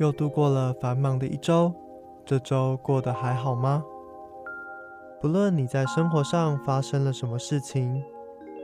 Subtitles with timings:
[0.00, 1.70] 又度过了繁忙的一周，
[2.24, 3.84] 这周过得还好吗？
[5.20, 8.02] 不论你在生活上发生了什么事情，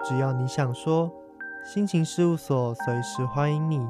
[0.02, 1.12] 只要你想说，
[1.62, 3.86] 心情事务所随时欢迎你。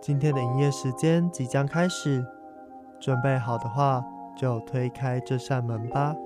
[0.00, 2.26] 今天的营业时间即将开始，
[2.98, 4.04] 准备好的话，
[4.36, 6.16] 就推开这扇门吧。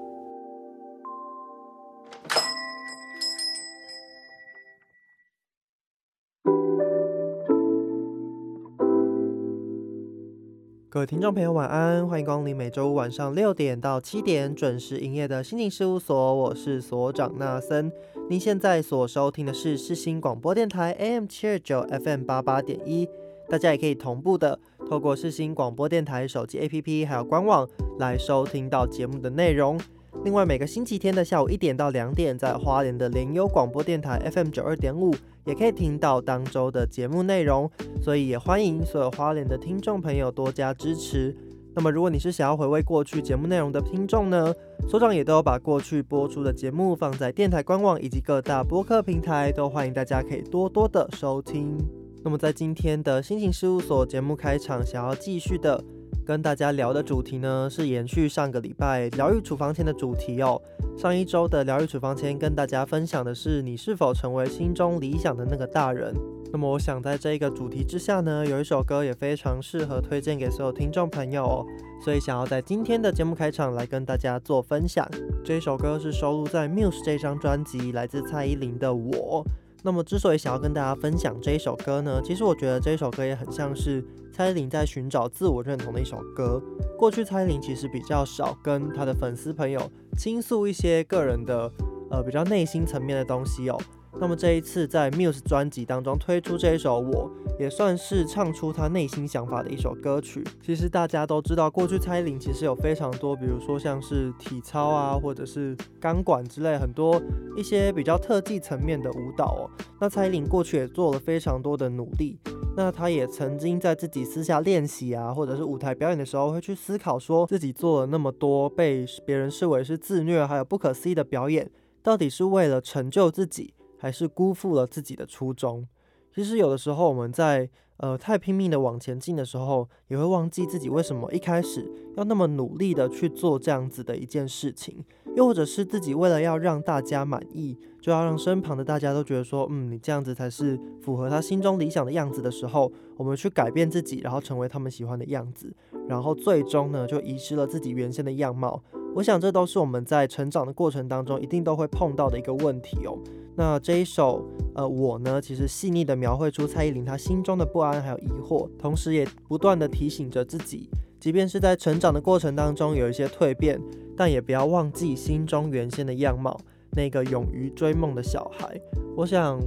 [10.94, 12.06] 各位听众朋友，晚安！
[12.06, 17.90] 欢迎光临每周五晚上六点到七点准时营业的心情事务所，我是所长纳森。
[18.30, 23.08] 您现在所收听的是世新广播电台 AM 七二九 FM 八八点一，
[23.48, 24.56] 大家也可以同步的
[24.88, 29.76] 透过世新广播电台手机 APP 还有官网来收听到节目的内容。
[30.22, 35.12] 另外，每个星期天的下午一点到两点，在花莲的联优广播电台 FM 九二点五。
[35.44, 37.70] 也可以听到当周的节目内容，
[38.02, 41.36] 所以也欢迎所有花莲的听众朋友多加支持。
[41.76, 44.54] 那么，如果你是想要回味过去节目内容的听众呢，
[44.88, 51.76] 所长也都有把过去播出的节目放在电台官网以及各大播客平台，都欢迎大家可以多多的收听。
[52.22, 55.82] 那么，在今天的心情事务所节目开场，想要继续的。
[56.24, 60.60] 跟大家聊的主题呢，是延续上个礼拜疗愈处方签的主题哦。
[60.96, 66.14] 上一周的疗愈处方签跟大家分享的是你是否成为心中理想的那个大人。
[66.50, 71.66] 那么我想在这一个主题之下呢，有一首歌也非常适合推荐给所有听众朋友哦。
[72.02, 75.08] 所以想要在今天的节目开场来跟大家做分享。
[75.44, 79.44] 这一首歌是收录在 Muse 这张专辑，来自蔡依林的《我》。
[79.84, 84.02] 那么之所以想要跟大家分享这一首歌呢，其实我觉得这一首歌也很像是。
[84.36, 86.60] 蔡依林在寻找自我认同的一首歌。
[86.98, 89.80] 过去蔡依林其实比较少跟她的粉丝朋友
[90.18, 91.70] 倾诉一些个人的，
[92.10, 93.80] 呃，比较内心层面的东西哦。
[94.18, 100.44] 那么这一次在 Muse 专辑当中推出这一首，我也算是唱出他内心想法的一首歌曲。
[100.60, 107.20] 其实大家都知道，过去蔡依林其实有非常多，比如说像是体操啊，或者是钢管之类很多
[107.56, 109.70] 一些比较特技层面的舞蹈哦。
[110.00, 112.38] 那蔡依林过去也做了非常多的努力。
[112.76, 121.70] 那她也曾经在自己私下练习啊，或者是舞台表演的时候，会去思考说自己做了那么多被别人视为是自虐还有不可思议的表演，
[122.02, 123.74] 到底是为了成就自己？
[123.96, 125.86] 还是辜负了自己的初衷。
[126.34, 127.68] 其实有的时候我们在
[127.98, 135.04] 呃太拼命的往前进的时候，也会忘记自己为什么一开始要那么努力的去做这样子的一件事情。
[135.36, 145.74] 又或者是自己为了要让大家满意，就要让身旁的大家都觉得说，嗯，你这样子才是符合他心中理想的样子的时候，我们去改变自己，然后成为他们喜欢的样子，
[146.08, 148.80] 然后最终呢就遗失了自己原先的样貌。
[149.14, 153.16] 我想这都是我们在成长的过程当中一定都会碰到的一个问题哦。
[153.56, 154.44] 那这一首，
[154.74, 163.80] 呃，我呢，其实细腻的描绘出蔡依林她心中的不安还有疑惑，同时也不断的提醒着自己，即便是在成长的过程当中有一些蜕变，
[164.16, 166.58] 但也不要忘记心中原先的样貌，
[166.96, 168.80] 那个勇于追梦的小孩。
[169.16, 169.60] 我想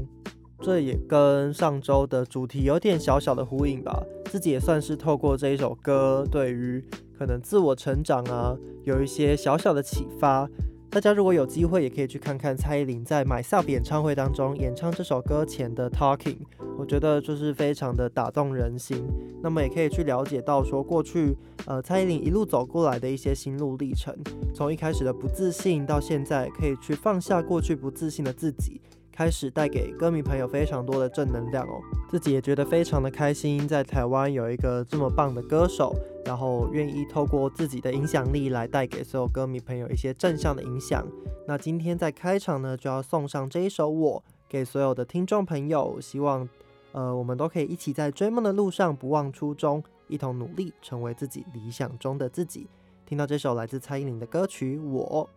[0.59, 4.03] 这也跟上周的主题有点小小的呼应吧。
[4.25, 6.83] 自己也算是透过这一首歌，对于
[7.17, 10.47] 可能自我成长啊，有一些小小的启发。
[10.89, 16.38] 大家如果有机会，也可以去看看蔡依林在《My Self》演唱会当中演唱这首歌前的 Talking，
[16.77, 19.06] 我觉得就是非常的打动人心。
[19.44, 21.35] 那么也可以去了解到说过去，
[21.66, 24.16] 呃，蔡依林一路走过来的一些心路历程，
[24.53, 28.79] 从一开始的不自信，到现在可以去放下过去不自信的自己。
[29.11, 41.06] 开始带给歌迷朋友非常多的正能量哦，自己也觉得非常的开心，在台湾有一个这么棒的歌手，然后愿意透过自己的影响力来带给所有歌迷朋友一些正向的影响。
[41.45, 46.47] 那今天在开场呢，就要送上这一首《我》给所有的听众朋友，希望
[46.94, 52.68] 呃我们都可以一起在追梦的路上不忘初衷，一同努力成为自己理想中的自己。
[53.06, 55.30] 听到这首来自蔡依林的歌曲《我》。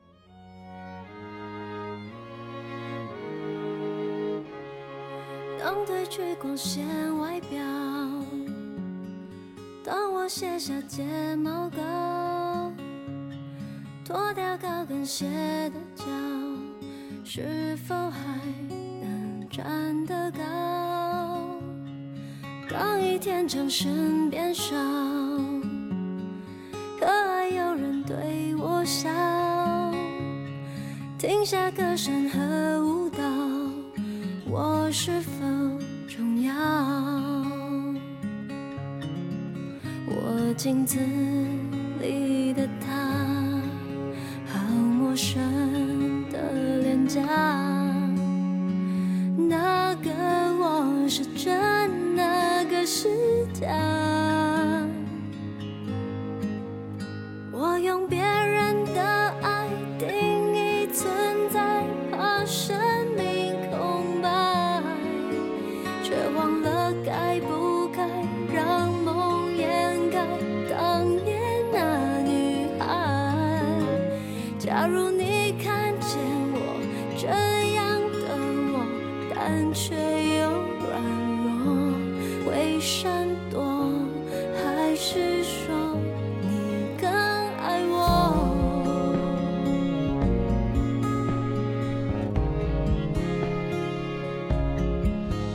[5.63, 6.87] 当褪去光鲜
[7.19, 7.59] 外表，
[9.85, 11.05] 当我卸下睫
[11.37, 12.73] 毛膏，
[14.03, 15.27] 脱掉高跟鞋
[15.69, 16.07] 的脚，
[17.23, 18.41] 是否还
[18.71, 20.41] 能站得高？
[22.71, 24.75] 当一天掌声变少，
[26.99, 29.11] 可爱有人对我笑，
[31.19, 32.41] 停下歌声和
[32.83, 33.10] 舞蹈，
[34.51, 35.47] 我是否
[36.09, 36.53] 重要？
[40.07, 40.53] 我？
[40.57, 40.99] 镜子
[42.01, 42.93] 里的他，
[44.53, 45.41] 好陌生
[46.31, 47.23] 的脸颊。
[49.49, 50.11] 那个
[50.59, 53.09] 我是真，那个是
[53.55, 54.20] 假。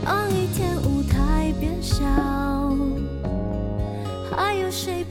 [0.06, 2.06] 当一天舞台变小，
[4.30, 5.04] 还有谁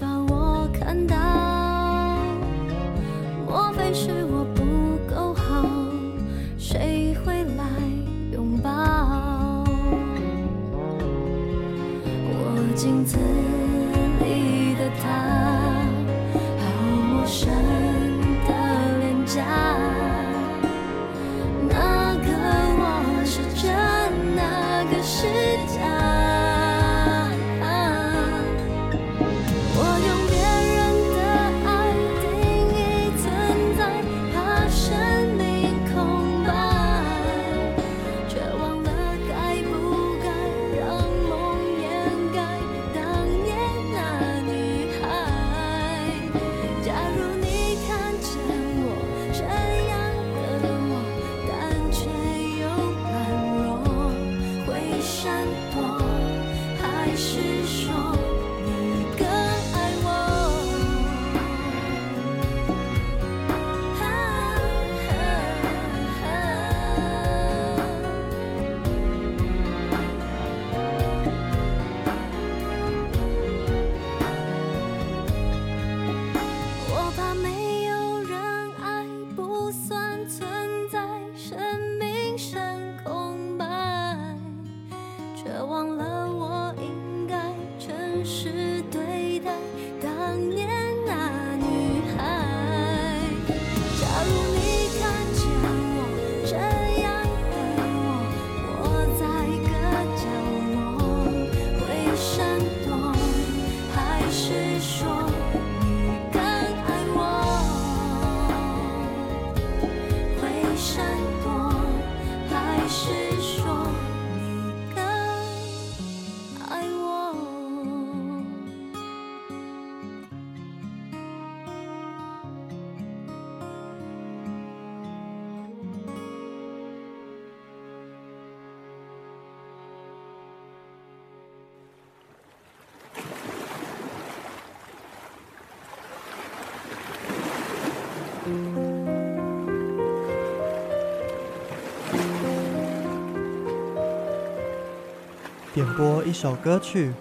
[145.75, 147.13] 点播一首歌曲，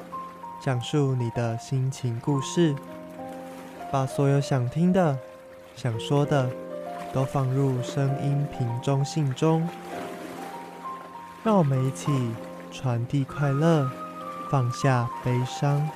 [0.62, 2.72] 讲述你的心情故事，
[3.90, 5.18] 把所有想听的、
[5.74, 6.48] 想说的
[7.12, 9.68] 都放入声音瓶中信中，
[11.42, 12.12] 让我们一起
[12.70, 13.90] 传递快乐，
[14.48, 15.90] 放下悲伤。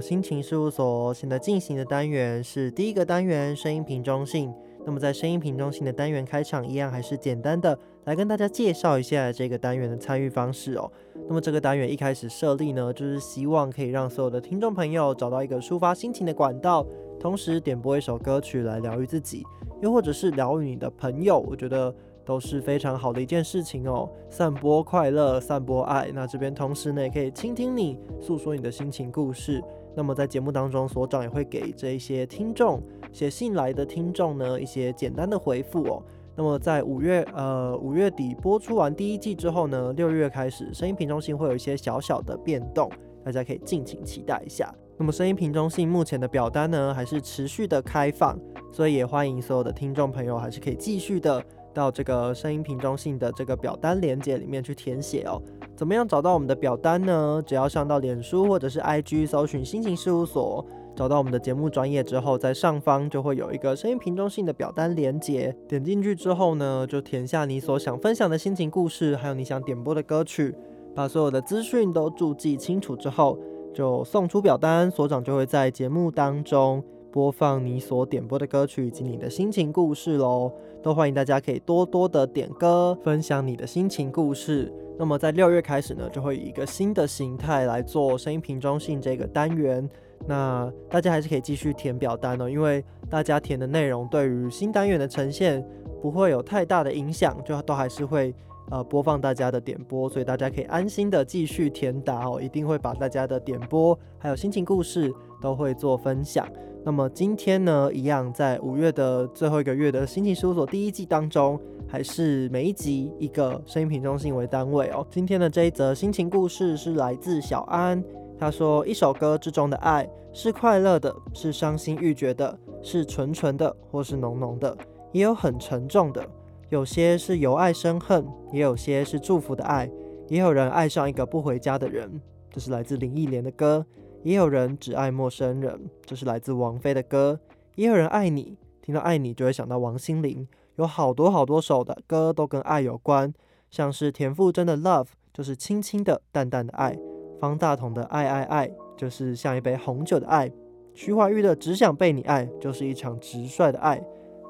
[0.00, 1.12] 心情事务所。
[1.12, 4.52] 现在进行的单元是第一个单元声音瓶中信。
[4.86, 10.90] 那么在声音瓶中信的单元开场，一样还是简单的来跟大家介绍一下这个单元的参与方式哦。
[11.28, 16.86] 那么这个单元一开始设立呢，就是希望可以让所有的听众朋友找到一个抒发心情的管道，
[17.18, 19.44] 同时点播一首歌曲来疗愈自己，
[19.82, 21.38] 又或者是疗愈你的朋友。
[21.38, 21.94] 我觉得。
[22.22, 26.12] 都是非常好的一件事情哦，散播快乐，散播爱。
[26.14, 29.60] 那这边同时呢，也可以倾听你诉说你的心情故事。
[29.96, 32.82] 那么在节目当中，所长也会给这一些听众
[33.12, 36.02] 写信来的听众呢一些简单的回复哦。
[36.36, 42.90] 那么在五月呃五月底播出完第一季之后呢，六月开始声音瓶中心会有一些小小的变动，
[43.24, 44.72] 大家可以敬请期待一下。
[44.96, 48.38] 那么声音瓶中心目前的表单呢还是持续的开放，
[48.72, 51.42] 所以也欢迎所有的听众朋友还是可以继续的。
[51.72, 55.40] 到这个声音瓶中心的这个表单连接里面去填写哦。
[55.80, 57.42] 怎么样找到我们的表单呢？
[57.46, 60.62] 只要上到脸书或者是 IG 搜寻心情事务所，
[60.94, 65.56] 找到我们的节目专业之后，在上方就会有一个声音瓶中信的表单连接。
[65.66, 70.54] 点进去之后呢，就填下你所想分享的心情故事，还有你想点播的歌曲，
[70.94, 73.38] 把所有的资讯都注记清楚之后，
[73.72, 76.84] 就送出表单，所长就会在节目当中。
[77.12, 80.52] 播放你所点播的歌曲以及你的心情故事喽，
[80.82, 84.72] 都欢迎大家可以多多的点歌，分享你的心情故事。
[84.98, 89.88] 那么在六月开始呢，就会以一个新的形态来做声音瓶中信这个单元。
[90.26, 95.66] 那大家还是可以继续填表单哦，因为大家填的内容对于新单元的呈现，
[96.02, 98.34] 不会有太大的影响，就都还是会
[98.70, 106.46] 呃播放大家的点播，所以大家可以安心的继续填答哦，一定会把大家的点播还有心情故事都会做分享。
[106.82, 115.06] 那么今天呢，一样在五月的最后一个月的心情事务所第一季当中，还是每一集一个声音品中心为单位哦。
[115.10, 118.02] 今天的这一则心情故事是来自小安，
[118.38, 124.74] 他说一首歌之中的爱是快乐的，是伤心欲绝的，是纯纯的或是浓浓的，
[125.12, 126.26] 也有很沉重的，
[126.70, 129.90] 有些是由爱生恨，也有些是祝福的爱，
[130.28, 132.10] 也有人爱上一个不回家的人。
[132.50, 133.84] 这是来自林忆莲的歌。
[134.22, 137.40] 也有人只爱陌生人，这是来自王菲的歌。
[137.76, 140.46] 也有人爱你，听到爱你就会想到王心凌。
[140.76, 143.32] 有好多好多首的歌都跟爱有关，
[143.70, 146.94] 像是田馥甄的 Love 就是轻轻的、淡淡的爱；
[147.38, 150.48] 方大同的爱爱爱就是像一杯红酒的爱；
[150.94, 153.98] 徐怀钰的只想被你爱就是一场直率的爱；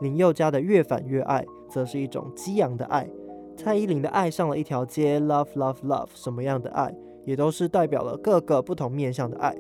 [0.01, 3.07] 林宥嘉的越反越爱则是一种激昂的爱；
[3.57, 6.93] 蔡依林的爱上了一条街 Love Love Love 什么样的爱？
[7.25, 9.57] 也都是代表了各个不同面向的爱。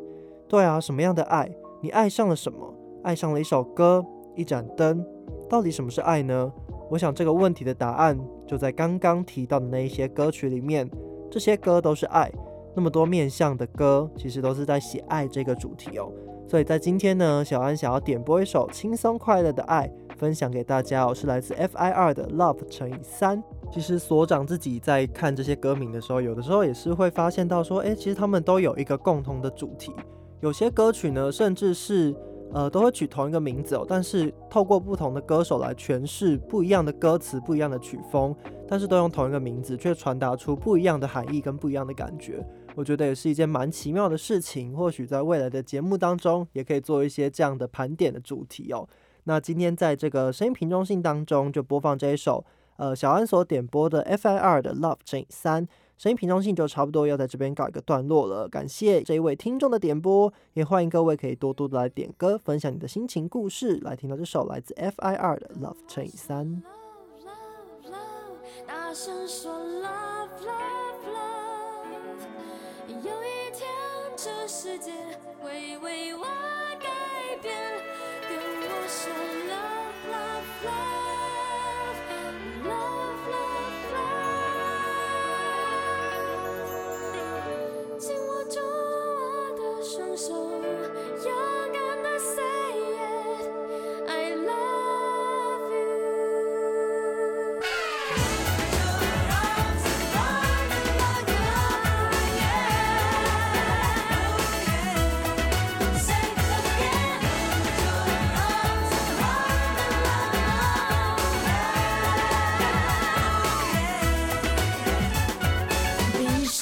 [0.49, 1.51] 对啊，什么样的爱？
[1.81, 2.75] 你爱上了什么？
[3.03, 5.05] 爱上了一首歌，一盏灯。
[5.49, 6.53] 到底什么是爱呢？
[6.91, 10.91] 我想这个问题的答案就在刚刚提到的那一些歌曲里面。
[11.31, 12.31] 这些歌都是爱，
[12.75, 16.13] 那么多面向的歌，其实都是在写爱这个主题哦。
[16.49, 23.41] 所以在今天呢，小安想要点播一首轻松快乐的爱，分享给大家哦，是来自 F.I.R 的 Love 乘以三。
[23.73, 29.93] 其实所长自己在看这些歌名的时候，有的时候也是会发现到说，诶，其实他们都有一个共同的主题。
[30.41, 32.13] 有些歌曲呢，甚至是
[32.53, 38.35] 呃都会取同一个名字哦，但是透过不同的歌手来诠释不一样的歌词、不一样的曲风，
[38.67, 42.45] 但是都用同一个名字，却传达出不一样的含义跟不一样的感觉。
[42.75, 44.75] 我觉得也是一件蛮奇妙的事情。
[44.75, 48.89] 或许在未来的节目当中，也可以做一些这样的盘点的主题哦。
[49.25, 52.45] 那今天在这个声音瓶中信当中，就播放这一首。
[52.81, 55.69] 呃，小安所点播的 F.I.R 的 Love 乘以三，
[55.99, 58.49] 声音平中性就差不多要在这边告一个段落了。
[58.49, 63.77] 感谢这一位听众的点播，也欢迎各位可以多多的来点歌，分享你的心情故事。
[63.83, 66.63] 来听到这首来自 F.I.R 的 Love 乘以三。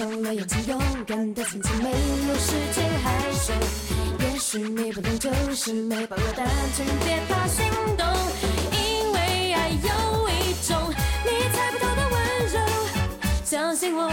[0.05, 3.53] 眼睛，勇敢的前进，没有时间害羞。
[4.21, 8.07] 也许你不懂，就是没把握，单纯别怕心动。
[8.71, 12.61] 因为爱有一种你猜不透的温柔，
[13.45, 14.09] 相信我，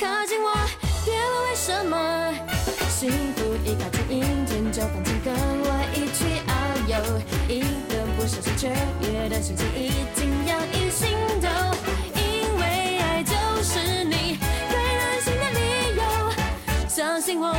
[0.00, 0.52] 靠近我，
[1.04, 2.34] 别问为什么。
[2.88, 6.50] 幸福一靠近，阴天就放晴，跟我一起遨
[6.88, 6.94] 游。
[7.48, 8.68] 一个不小心，雀
[9.02, 11.46] 跃的心情已经洋溢心头。
[17.00, 17.50] 相信我，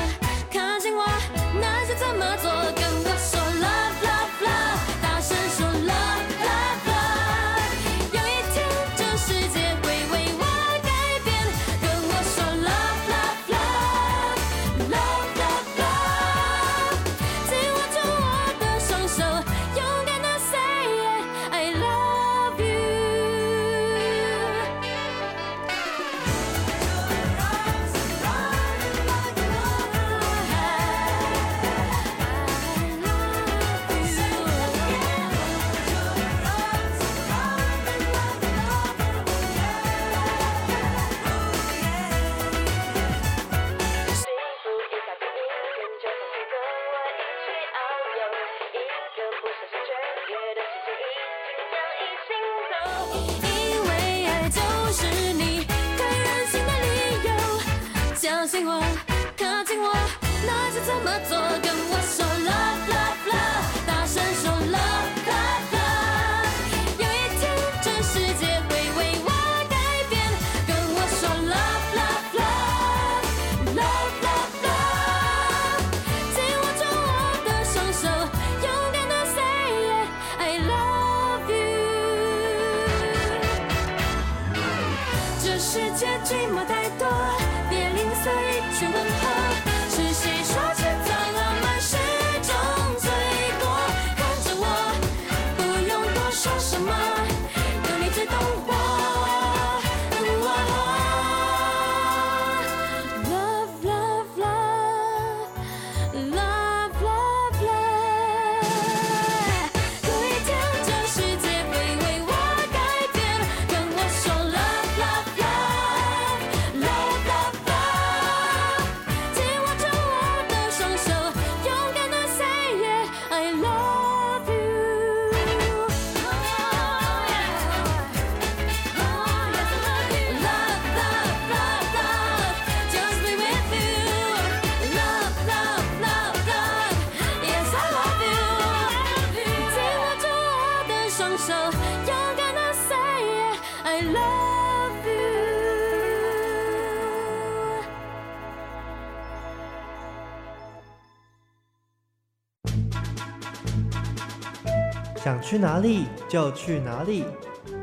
[155.52, 157.26] 去哪里就去哪里，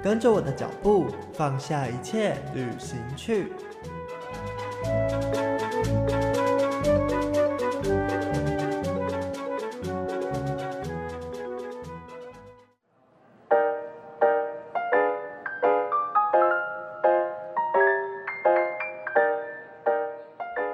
[0.02, 3.52] 跟着我的脚步，放下一切，旅行去。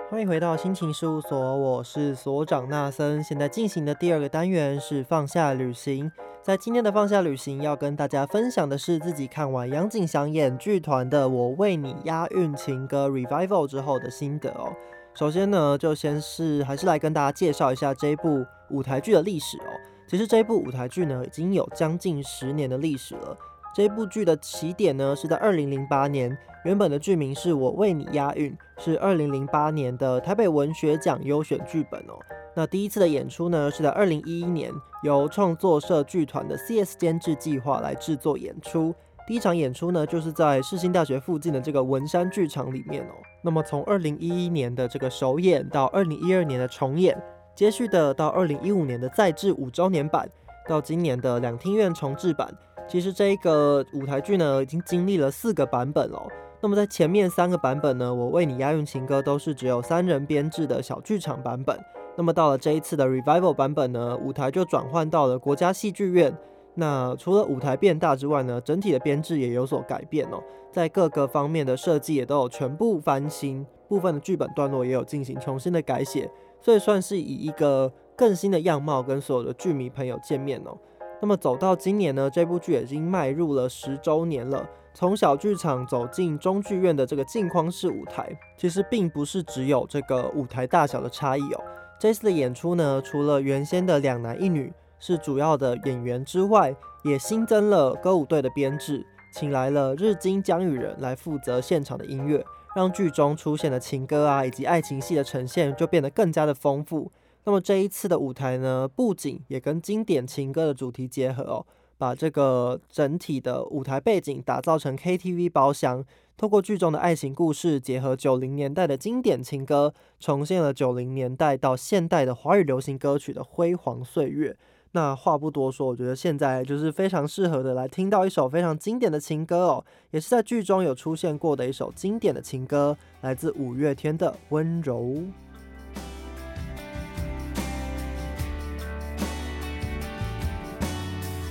[0.08, 3.20] 欢迎回到心情事务所，我是所长纳森。
[3.20, 6.12] 现在进行的第二个单元是放下旅行。
[6.44, 14.70] 在今天的放下旅行，要跟大家分享的是自己看完杨景祥演剧团的《我为你押韵情歌 Revival》之后的心得哦。
[15.14, 19.70] 首先呢，就先是还是来跟大家介绍一下这部舞台剧的历史哦。
[20.06, 23.34] 其实这部舞台剧呢，已经有将近十年的历史了。
[23.74, 32.20] 这部剧的起点呢是在二零零八年，原本的剧名是我为你押韵，是二零零八年的台北文学奖优选剧本哦。
[32.56, 38.94] 那第一次的演出呢是在二零一一年，由创作社剧团的 CS 监制计划来制作演出。
[39.26, 43.14] 第一场演出呢就是在世新大学附近的这个文山剧场里面哦。
[43.42, 47.20] 那么从二零一一年的这个首演到二零一二年的重演，
[47.56, 50.28] 接续的到二零一五年的再制五周年版，
[50.68, 52.54] 到今年的两厅院重制版。
[52.86, 56.28] 其实这一个舞台剧呢，已经经历了四个版本哦。
[56.60, 61.78] 那么在前面三个版本呢，我为你押韵情歌都是只有三人编制的小剧场版本。
[62.16, 66.36] 那么到了这一次的 Revival 版本呢，舞台就转换到了国家戏剧院。
[66.76, 76.28] 那除了舞台变大之外呢，整体的编制也有所改变哦，在各个方面的设计也都有全部翻新，部分的剧本段落也有进行重新的改写，
[76.60, 80.76] 所以算是以一个更新的样貌跟所有的剧迷朋友见面哦。
[81.20, 84.68] 那么走到今年呢，这部剧已经迈入了十周年了。
[84.92, 91.60] 从小剧场走进中剧院的这个镜框式舞台，其实并不是只有这个舞台大小的差异哦。
[91.98, 107.10] 这次的演出呢，除了原先的两男一女是主要的演员之外，也新增了歌舞队的编制，请来了日金江雨人来负责现场的音乐，让剧中出现的情歌啊以及爱情戏的呈现就变得更加的丰富。
[107.44, 116.04] 那么这一次的舞台呢，布景也跟经典情歌的主题结合哦，把这个整体的舞台背景打造成 KTV 包厢，
[116.36, 124.56] 透过剧中的爱情故事，结合九零年代的经典情歌，重现了九零年代到现代的华语流行歌曲的辉煌岁月。
[124.92, 135.00] 那话不多说，我觉得现在就是非常适合的来听到一首非常经典的情歌哦，也是在剧中有出现过的一首经典的情歌，来自五月天的《温柔》。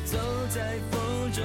[0.05, 0.17] 走
[0.49, 1.43] 在风中，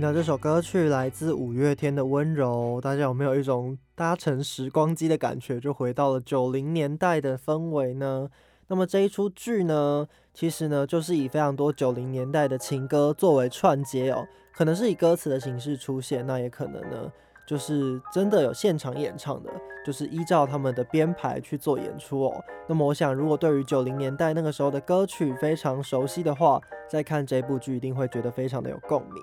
[0.00, 8.26] 听到这首歌曲来自五月天的《温柔》，大家有没有一种搭乘时光机的感觉，就回到了九零年代的氛围呢？
[8.68, 17.12] 那么这一出剧呢，其实呢就是以非常多九零年代的情歌作为串接哦，可能是以歌词的形式出现，那也可能呢
[17.46, 19.50] 就是真的有现场演唱的，
[19.84, 22.42] 就是依照他们的编排去做演出哦。
[22.66, 26.58] 那么我想，如果对于九零年代那个时候的歌曲非常熟悉的话，
[26.88, 29.22] 再看这部剧一定会觉得非常的有共鸣。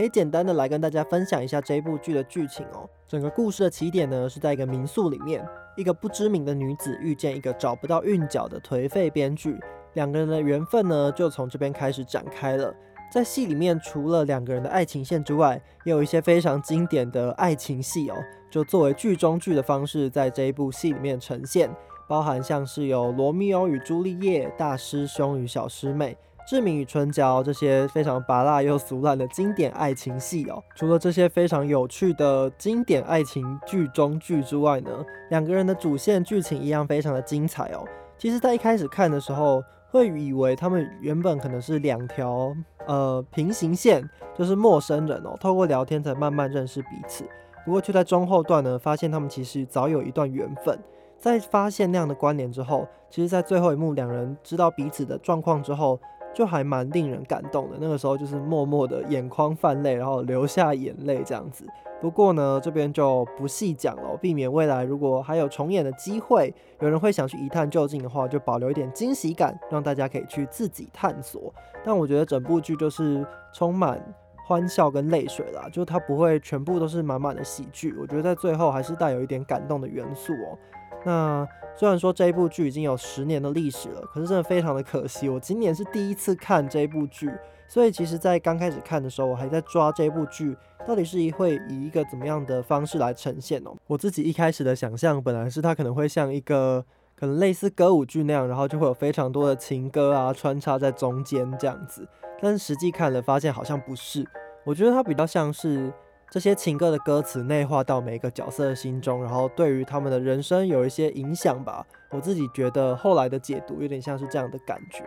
[0.00, 2.88] 可以简单的来跟大家分享一下这部剧的剧情哦。
[3.06, 9.60] 整个故事的起点呢是在一个民宿里面，一个不知名的女子遇见一个找不到韵脚的颓废编剧，
[9.92, 12.74] 两个人的缘分呢就从这边开始展开了。
[13.12, 18.16] 在戏里面，除了两个人的爱情线之外，也有一些非常经典的爱情戏哦，
[18.50, 21.70] 就作为剧中剧的方式，在这一部戏里面呈现，
[22.08, 26.16] 包含像是有罗密欧与朱丽叶、大师兄与小师妹。
[26.50, 34.90] 志明与春娇这些非常拔辣又俗烂的经典爱情戏哦，除了这些非常有趣的经典爱情剧中剧之外呢，
[35.28, 37.84] 两个人的主线剧情一样非常的精彩哦。
[38.18, 42.52] 其实，在一开始看的时候，会以为他们原本可能是两条
[42.88, 44.02] 呃平行线，
[44.36, 47.24] 就是陌生人哦，透过聊天才慢慢认识彼此。
[47.64, 50.76] 不过却在中后段呢，发现他们其实早有一段缘分。
[51.16, 56.00] 在发现那样的关联之后，其实，在最后一幕，两人知道彼此的状况之后，
[56.34, 57.76] 就还蛮令人感动的。
[57.80, 61.64] 那个时候就是默默的眼眶泛泪，然后流下眼泪这样子。
[62.00, 71.52] 不过呢，这边就不细讲了，避免未来如果还有重演的机会，有人会想去一探究竟的话，就保留一点惊喜感，让大家可以去自己探索。
[71.84, 74.02] 但我觉得整部剧就是充满
[74.46, 80.56] 欢笑跟泪水啦，就它不会全部都是满满的喜剧，我觉得在最后还是带有一点感动的元素哦。
[81.04, 87.30] 那虽然说这一部剧已经有十年的历史了，可是真的非常的可惜，我今年是第一次看这一部剧，
[87.66, 93.74] 所以其实在刚开始看的时候，我还在抓这部剧到底是一会以一个怎么样的方式来呈现哦。
[93.86, 96.84] 我自己一开始的想象本来是它可能会像一个
[97.16, 102.06] 可能类似歌舞剧那样，然后就会有非常多的情歌啊穿插在中间这样子，
[102.42, 104.26] 但是实际看了发现好像不是，
[104.64, 105.92] 我觉得它比较像是
[106.30, 111.84] 这些情歌的歌词内化到每个角色的心中，然后对于他们的人生有一些影响吧。
[112.10, 115.04] 我自己觉得后来的解读有点像是这样的感觉。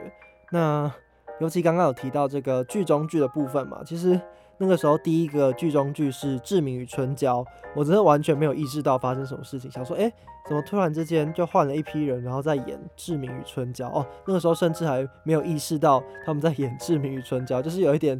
[0.51, 0.91] 那
[1.39, 4.19] 尤其刚刚有提到这个剧中剧的部分嘛，其实
[4.57, 7.41] 那个时候第一个剧中剧是《志明与春娇》，
[7.73, 10.11] 我真的完全没有意识到发生什么事情，想说，哎，
[10.45, 18.19] 怎么突然之间就换了一批人，然后再演《志明与春娇》哦，那个时候甚至还没有意识到他们在演《志明与春娇》，就是有一点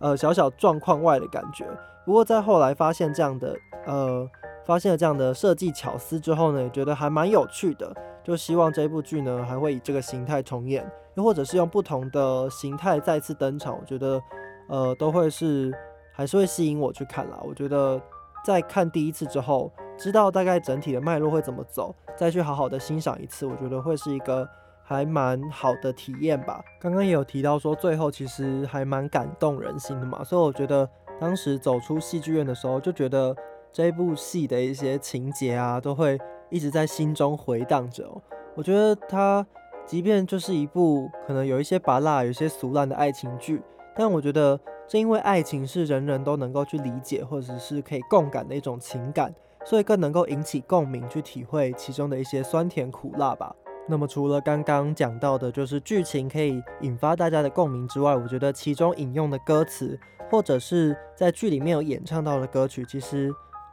[0.00, 1.64] 呃小小状况外的感觉。
[2.04, 4.28] 不过在后来发现这样的呃
[4.66, 10.84] 发现了这样的设计巧思之后呢，也觉得还蛮有趣的，就希望这部剧呢还会以这个形态重演。
[11.14, 14.22] 又或者是用不同的形态再次登场，我觉得，
[14.68, 15.72] 呃，都会是
[16.12, 17.38] 还是会吸引我去看啦。
[17.42, 18.00] 我觉得
[18.44, 24.48] 在看第一次之后，知道大概整体的脉络会怎么走，再去好好的欣赏一次，我觉得会是一个
[24.94, 26.62] 还蛮好的体验吧。
[26.80, 33.34] 刚刚也有提到说，最后其实还蛮感动人心的嘛，所以我觉得当时走出戏剧院的时候，就觉得
[33.72, 36.18] 这部戏的一些情节啊，都会
[36.50, 38.06] 一直在心中回荡着。
[38.54, 39.46] 我觉得它。
[39.86, 43.60] 即便就是一部可能有一些拔辣、有些俗烂的爱情剧，
[43.96, 53.52] 但我觉得正因为爱情是人人都能够去理解，或者是可以共感的一种情感，所以更能够引起共鸣，去体会其中的一些酸甜苦辣吧。
[53.88, 59.98] 那么除了刚刚讲到的，就是剧情可以引发大家的共鸣之外，我觉得其中引用的歌词，
[60.30, 63.32] 或者是在剧里面有演唱到的歌曲，其实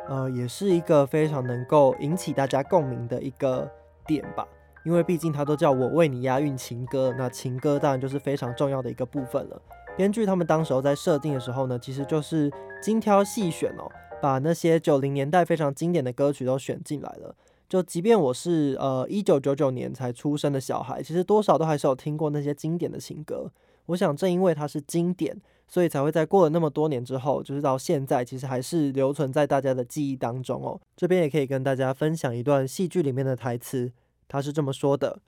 [0.09, 3.69] 呃也是一个非常能够引起大家共鸣的一个
[4.07, 4.47] 点吧。
[4.83, 9.61] 因为毕竟它都叫我为你押韵情歌，那情歌当然就是非常重要的一个部分了。
[9.97, 12.49] 编剧他们当时候在设定的时候呢，其实就是
[12.81, 13.91] 精挑细选哦，
[14.21, 17.35] 把那些九零年代非常经典的歌曲都选进来了。
[17.67, 23.51] 就即便我是呃一九九九年才出生的小孩，其实多少都还是有听过那些经典的情歌。
[23.87, 30.79] 我想正因为它是经典，所以才会在过了那么多年之后，就是到现在，其实还是留存在大家的记忆当中哦。
[30.95, 33.91] 这边也可以跟大家分享一段戏剧里面的台词。
[34.27, 35.19] 他是这么说的：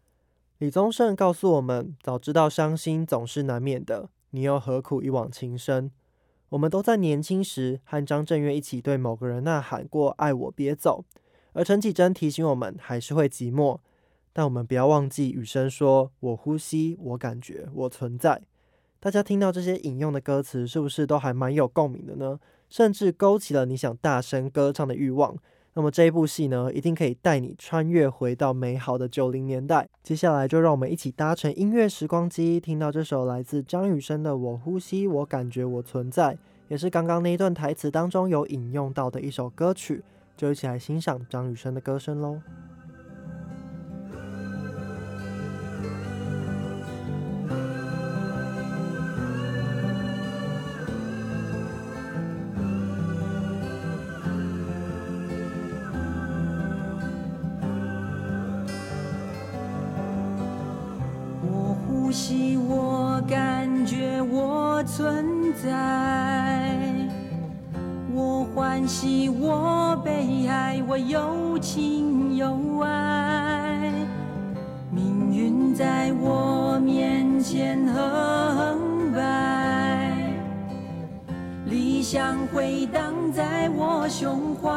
[0.57, 5.91] 李宗盛告诉我们，早知道伤心总是难免的，你又何苦一往情深？
[6.49, 11.05] 我们都在年轻时和张震岳一起对某个人呐喊过“爱我别走”，
[11.53, 13.79] 而陈绮贞提醒我们还是会寂寞，
[14.33, 18.41] 但我们不要忘记雨声说：“我呼吸，我感觉，我存在。”
[18.99, 22.39] 大家听到这些引用的歌词，是不是都还蛮有共鸣的呢？
[22.69, 25.35] 甚至勾起了你想大声歌唱的欲望。
[25.73, 29.87] 那么这一部戏呢，一定可以带你穿越回到美好的九零年代。
[30.03, 36.33] 接下来就让我们一起搭乘音乐时光机，听到这首来自张雨生的《我呼吸，我感觉，我存在》，
[36.67, 40.03] 也是刚刚那一段台词当中有引用到的一首歌曲，
[40.39, 42.39] 就一起来欣赏张雨生的歌声喽。
[61.85, 66.68] 呼吸，我感觉我存在，
[68.19, 73.93] 我欢喜，我悲哀，我有情有爱，
[74.91, 80.11] 命运在我面前横摆，
[81.67, 84.69] 理想回荡在我胸怀，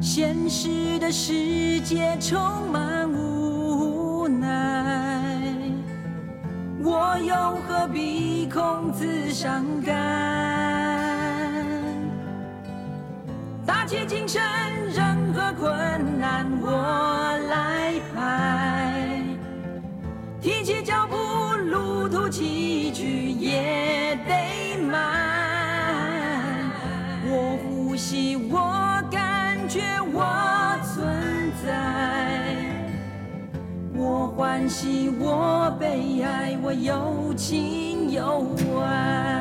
[0.00, 2.89] 现实的世界充满
[7.30, 7.36] 又
[7.68, 9.94] 何必空自伤感？
[13.64, 14.42] 打起精神，
[14.92, 16.68] 任何困难我
[17.48, 19.22] 来排。
[20.40, 21.14] 提起脚步，
[21.70, 24.98] 路途崎岖也得迈。
[27.26, 28.58] 我呼吸，我
[34.40, 38.46] 欢喜，我悲哀，我有情有
[38.82, 39.39] 爱。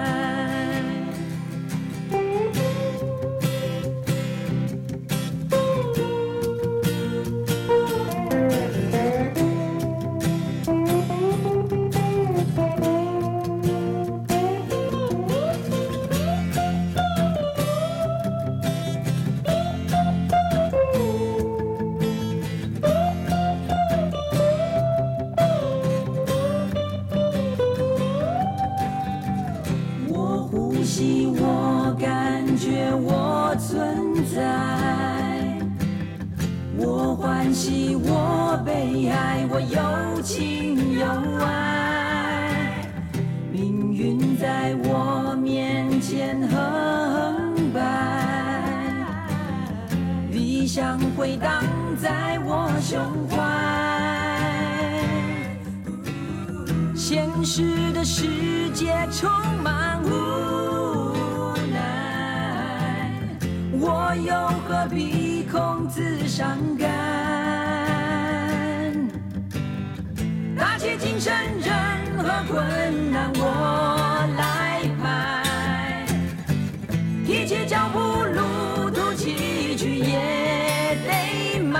[77.39, 81.79] 提起脚步，路途崎岖也得迈。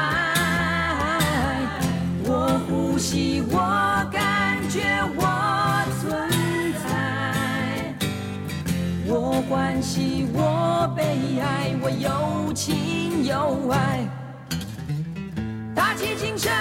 [2.24, 4.80] 我呼吸，我感觉，
[5.18, 6.30] 我存
[6.82, 7.94] 在。
[9.06, 11.04] 我欢喜，我悲
[11.42, 14.08] 哀，我有情有爱。
[15.76, 16.54] 打起精神，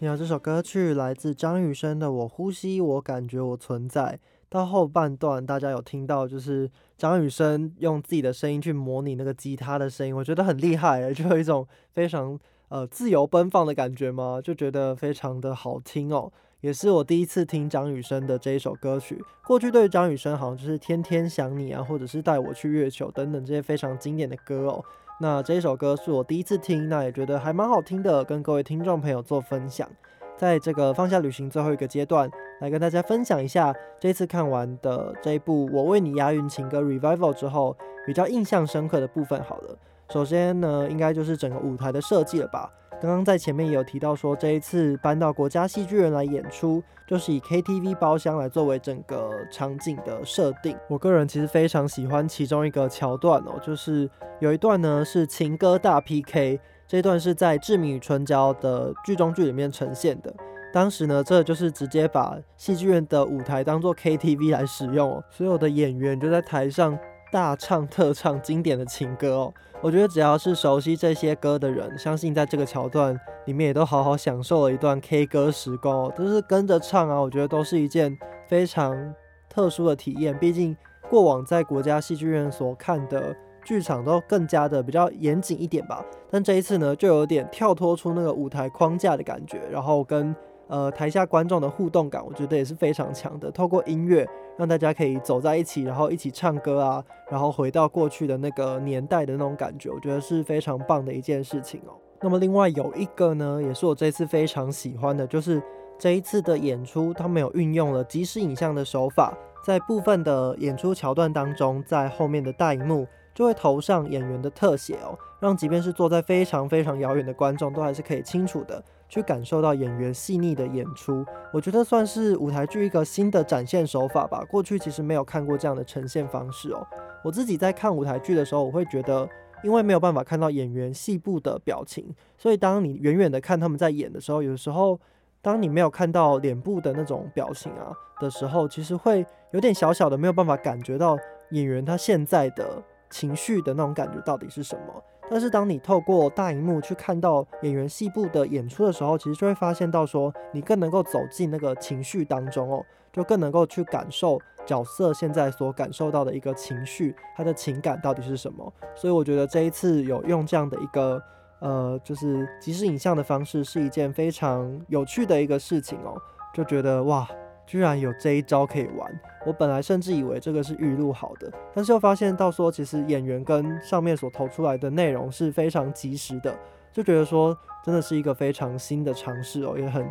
[0.00, 4.18] 听到这首歌曲来自张雨生的《我呼吸，我感觉，我存在》。
[4.48, 16.32] 到后半段，大家有听到就是张雨生用自己的声音去模拟那个吉他的声音，我觉得很厉害，就有一种非常呃自由奔放的感觉嘛，就觉得非常的好听哦。
[16.62, 19.22] 也是我第一次听张雨生的这一首歌曲。
[19.46, 24.82] 过去对张雨生好像就是《天天想你》啊，或者是《带我去月球》等等这些非常经典的歌哦。
[25.22, 29.86] 那这一首歌是我第一次听，那也觉得还蛮好听的，跟各位听众朋友做分享。
[30.34, 32.30] 在这个放下旅行最后一个阶段，
[32.60, 39.42] 来跟大家分享一下这次看完的这一部《我为你押韵情歌 Revival》之后，比较印象深刻的部分。
[39.42, 39.76] 好了，
[40.08, 42.70] 首先呢，应该就是整个舞台的设计了吧。
[43.00, 50.76] 刚刚在前面也有提到说，这一次搬到国家戏剧院来演出，就是以 KTV 包厢来作为整个场景的设定。
[50.86, 54.08] 我个人其实非常喜欢其中一个桥段哦，就是
[54.38, 60.34] 有一段呢是情歌大 PK，这段是在《志明与春娇》的剧中剧里面呈现的。
[60.70, 66.98] 当时呢，这就是直接把戏剧院的舞台当做 KTV 来使用哦，所有的演员就在台上
[67.32, 69.54] 大唱特唱经典的情歌哦。
[69.82, 78.16] 我觉得只要是熟悉这些歌的人，相信在这个桥段里面也都好好享受了一段 K 歌时光哦，就是跟着唱啊，我觉得都是一件
[78.46, 79.14] 非常
[79.48, 80.36] 特殊的体验。
[80.38, 80.76] 毕竟
[81.08, 90.36] 过往在国家戏剧院所看的剧场都更加的比较严谨一点吧，但这一次呢，就有点跳脱出那个舞台框架的感觉，然后跟
[90.70, 93.50] 呃台下观众的互动感，我觉得也是非常强的。
[93.50, 101.92] 透过音乐，让大家可以走在一起，然后一起唱歌啊，然后回到过去的那个年代的那种感觉，我觉得是非常棒的一件事情哦。
[102.22, 105.62] 那么另外有一个呢，也是我这次非常喜欢的，就是
[105.98, 121.22] 这一次的演出，他们有运用了即时影像的手法，在部分的演出桥段当中，在后面的大荧幕就会投上演员的特写哦，让即便是坐在非常非常遥远的观众，都还是可以清楚的去感受到演员细腻的演出。
[121.52, 126.86] 我觉得算是舞台剧一个新的展现手法吧，过去其实没有看过这样的呈现方式哦。
[127.22, 129.28] 我自己在看舞台剧的时候，我会觉得。
[129.62, 134.98] 因为没有办法看到演员细部的表情，所以当你远远的看他们在演的时候，有时候
[135.42, 141.14] 当你没有看到脸部的那种表情啊的时候，其实会有点小小的没有办法感觉到
[141.50, 145.04] 演员他现在的情绪的那种感觉到底是什么。
[145.30, 158.72] 但是当你透过大荧幕去看到演员细部的演出的时候，其实就会发现到说，你更能够走进那个情绪当中哦，就更能够去感受角色现在所感受到的一个情绪，他的情感到底是什么。
[158.96, 161.22] 所以我觉得这一次有用这样的一个
[161.60, 166.20] 呃，就是即时影像的方式，是一件非常有趣的一个事情哦，
[166.52, 167.28] 就觉得哇。
[167.70, 176.52] 居然有这一招可以玩，我本来甚至以为这个是预录好的，但是又发现到说，其实演员跟上面所投出来的内容是非常及时的，
[176.92, 180.04] 就觉得说真的是一个非常新的尝试哦，也很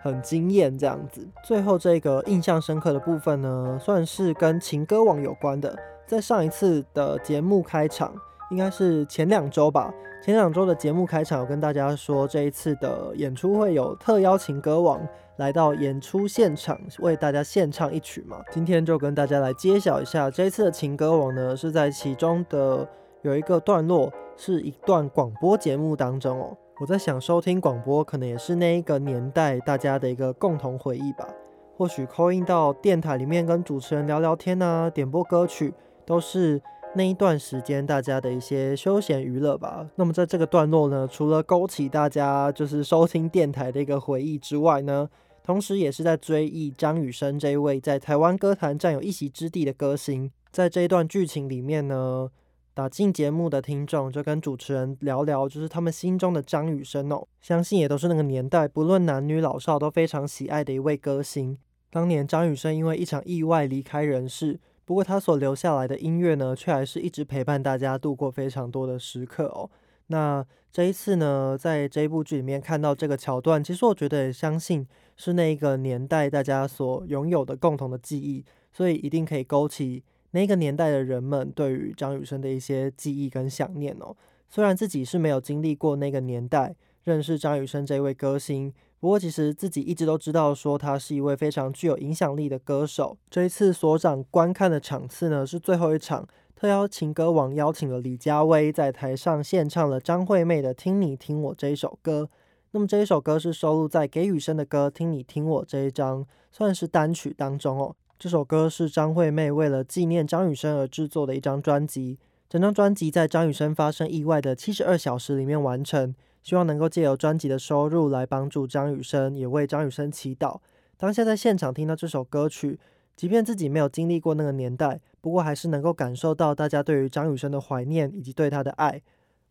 [0.00, 1.20] 很惊艳这样子。
[1.44, 5.78] 最后这个印象深刻的部分呢，算是跟情歌网有关的。
[6.06, 8.10] 在上一次的节目开场，
[8.50, 9.92] 应该是前两周吧，
[10.24, 14.98] 前两周的节目开场有跟大家说，这一次的演出会有特邀情歌王
[15.36, 18.42] 来到演出现场为大家献唱一曲嘛。
[18.50, 22.88] 今天就跟大家来揭晓一下，这一次的情歌王呢是在其中的
[23.22, 26.56] 有一个段落是一段广播节目当中哦。
[26.80, 31.28] 我在想，收听广播可能也是那一个年代大家的一个共同回忆吧。
[31.76, 35.72] 或许扣印到电台里面跟主持人聊聊天啊，点播歌曲，
[36.04, 36.60] 都是
[36.94, 39.88] 那一段时间大家的一些休闲娱乐吧。
[39.96, 45.08] 那么在这个段落呢，除了勾起大家就是收听电台的一个回忆之外呢，
[45.42, 50.30] 同时也是在追忆张雨生这一位在台湾歌坛占有一席之地的歌星。
[50.50, 52.30] 在这一段剧情里面呢。
[52.74, 61.58] 打进节目的听众就跟主持人聊聊，就是他们心中的张雨生哦，相信也都是那个年代不论男女老少都非常喜爱的一位歌星。
[61.90, 64.58] 当年张雨生因为一场意外离开人世，
[64.92, 69.70] 不过他所留下来的音乐呢，却还是一直陪伴大家度过非常多的时刻哦。
[70.08, 74.86] 那这一次呢，在这一部剧里面看到这个桥段，其实我觉得也相信
[75.16, 80.04] 是那一个年代大家所拥有的共同的记忆，所以一定可以勾起。
[80.32, 84.14] 那个年代的人们对于张雨生的一些记忆跟想念哦，
[84.50, 88.70] 虽然自己是没有经历过那个年代认识张雨生这位歌星，
[89.02, 93.18] 不过其实自己一直都知道说他是一位非常具有影响力的歌手。
[93.28, 96.24] 这一次所长观看的场次呢是最后一场，
[96.54, 102.30] 特邀情歌王邀请了李佳薇在台上献唱了张惠妹的《听你听我》这一首歌。
[102.70, 107.96] 那么这一首歌是收录在给雨生的歌《听你听我》这一张算是单曲当中哦。
[108.20, 112.20] 这首歌是张惠妹为了纪念张雨生而制作的一张专辑。
[112.48, 120.60] 整张专辑在张雨生发生意外的七十二小时里面完成，希望能够借由专辑的收入来帮助张雨生，也为张雨生祈祷。
[120.96, 122.78] 当下在现场听到这首歌曲，
[123.16, 129.02] 即便自己没有经历过那个年代，不过还是能够感受到大家对于张雨生的怀念以及对他的爱。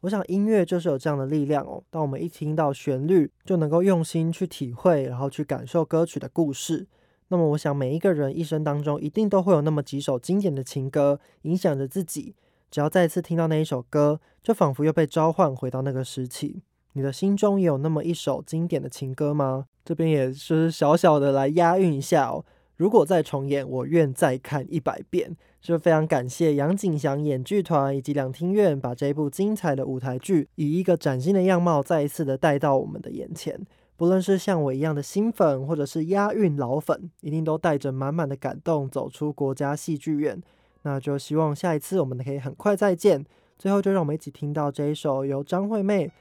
[0.01, 6.87] 我想音乐就是有这样的力量哦，当我们一听到旋律，就能够用心去体会，然后去感受歌曲的故事。
[7.27, 12.35] 那么，我想每一个人一生当中一定都会有那么几首经典的情歌影响着自己。
[12.71, 16.63] 只要再次听到那一首歌，就仿佛又被召唤回到那个时期。
[16.93, 19.65] 你的心中也有那么一首经典的情歌吗？
[19.83, 22.43] 这边也是小小的来押韵一下哦。
[22.75, 25.35] 如果再重演，我愿再看一百遍。
[25.61, 33.59] 就非常感谢杨景祥演剧团以及两厅院，把这部精彩的舞台剧以一个崭新的样貌再一次的带到我们的眼前。
[33.95, 40.41] 不论是像我一样的新粉，或者是押韵老粉，一定都带着满满的感动走出国家戏剧院。
[40.81, 43.23] 那就希望下一次我们可以很快再见。
[43.59, 46.11] 最后，就让我们一起听到这一首由张惠妹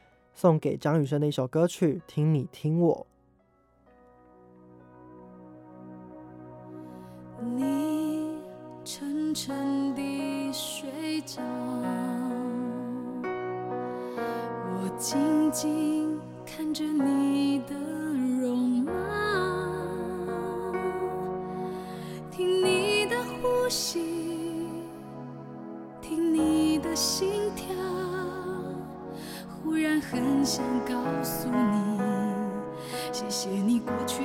[0.41, 3.07] 送给张雨生的一首歌曲《听你听我》。
[7.45, 8.41] 你
[8.83, 11.43] 沉沉地睡着，
[13.23, 17.75] 我静静看着你的
[18.41, 18.93] 容貌，
[22.31, 24.67] 听你的呼吸，
[26.01, 27.60] 听你的心跳，
[30.41, 32.01] 很想告诉你，
[33.13, 34.20] 谢谢你过去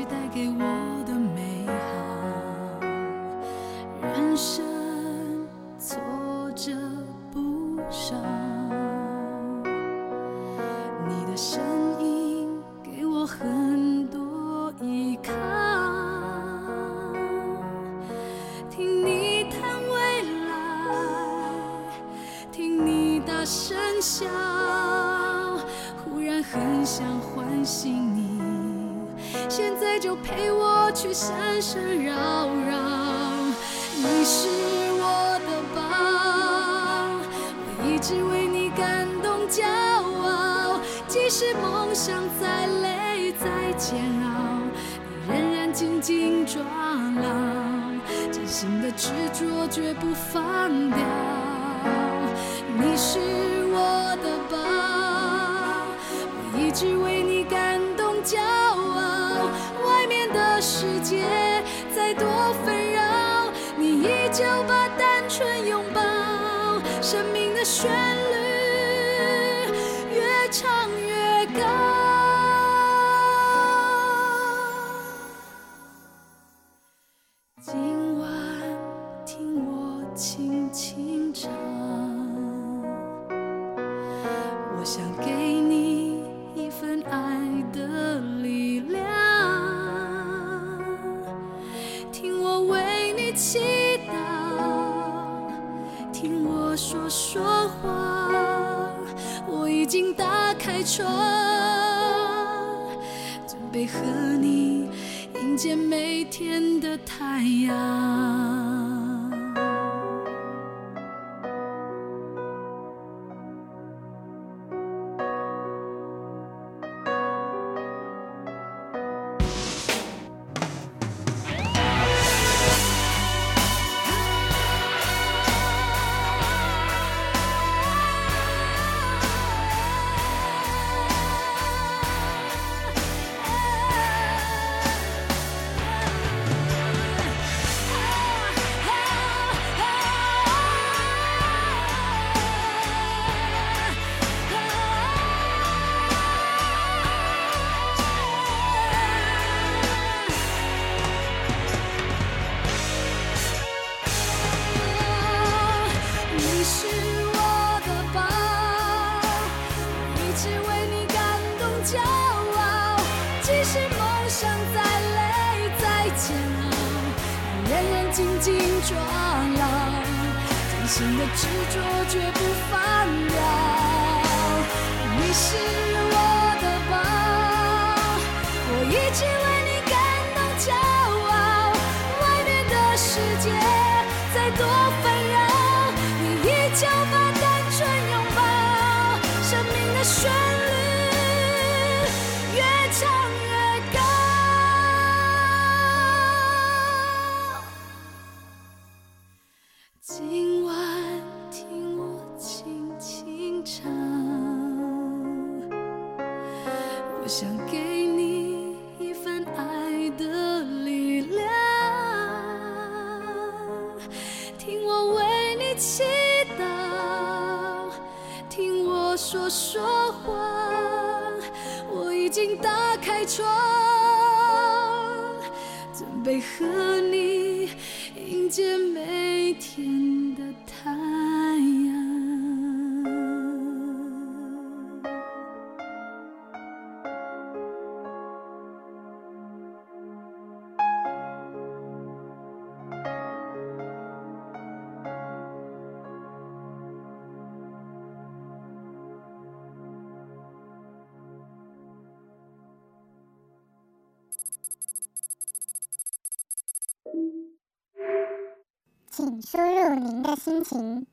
[260.45, 261.07] 心情。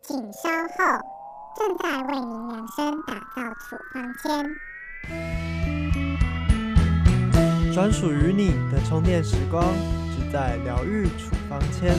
[0.00, 0.76] 请稍后，
[1.56, 4.54] 正在为您量身打造处方间，
[7.74, 9.74] 专属于你的充电时光，
[10.14, 11.98] 只在疗愈处方间。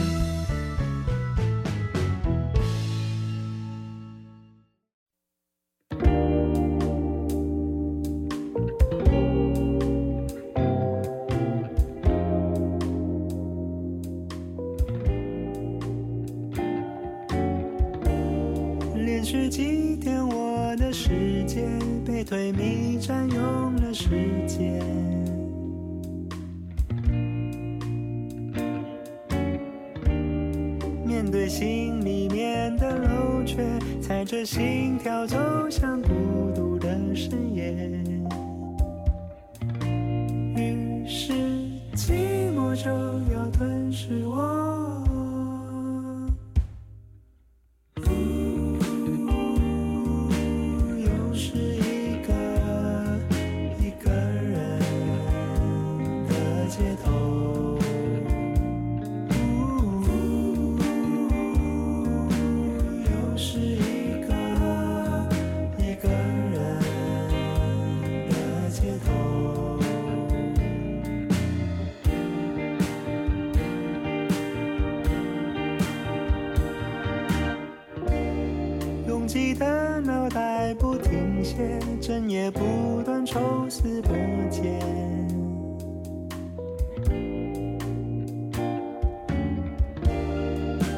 [82.00, 84.08] 整夜不断抽丝剥
[84.50, 84.64] 茧，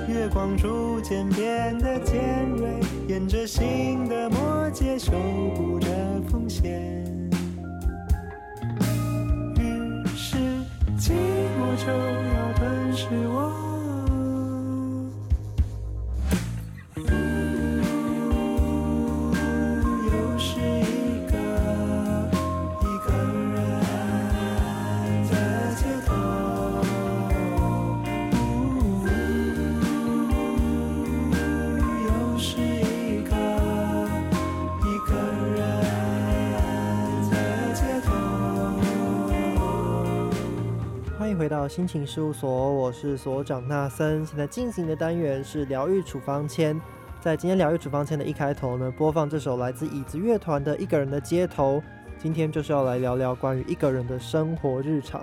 [0.09, 2.69] 月光逐渐变得尖锐，
[3.09, 5.13] 沿着心的摩羯守
[5.57, 5.89] 护着
[6.31, 6.73] 锋线，
[9.59, 10.37] 于是
[10.99, 11.13] 寂
[11.59, 12.24] 寞就。
[41.35, 44.25] 迎回到心情事务所，我是所长纳森。
[44.25, 46.81] 现在进行的单元是疗愈处方签。
[47.21, 51.79] 在今天疗愈处方签的一开头呢，播放这首来自椅子乐团的《一个人的街头》。
[52.23, 55.23] 今天就是要来聊聊关于一个人的生活日常。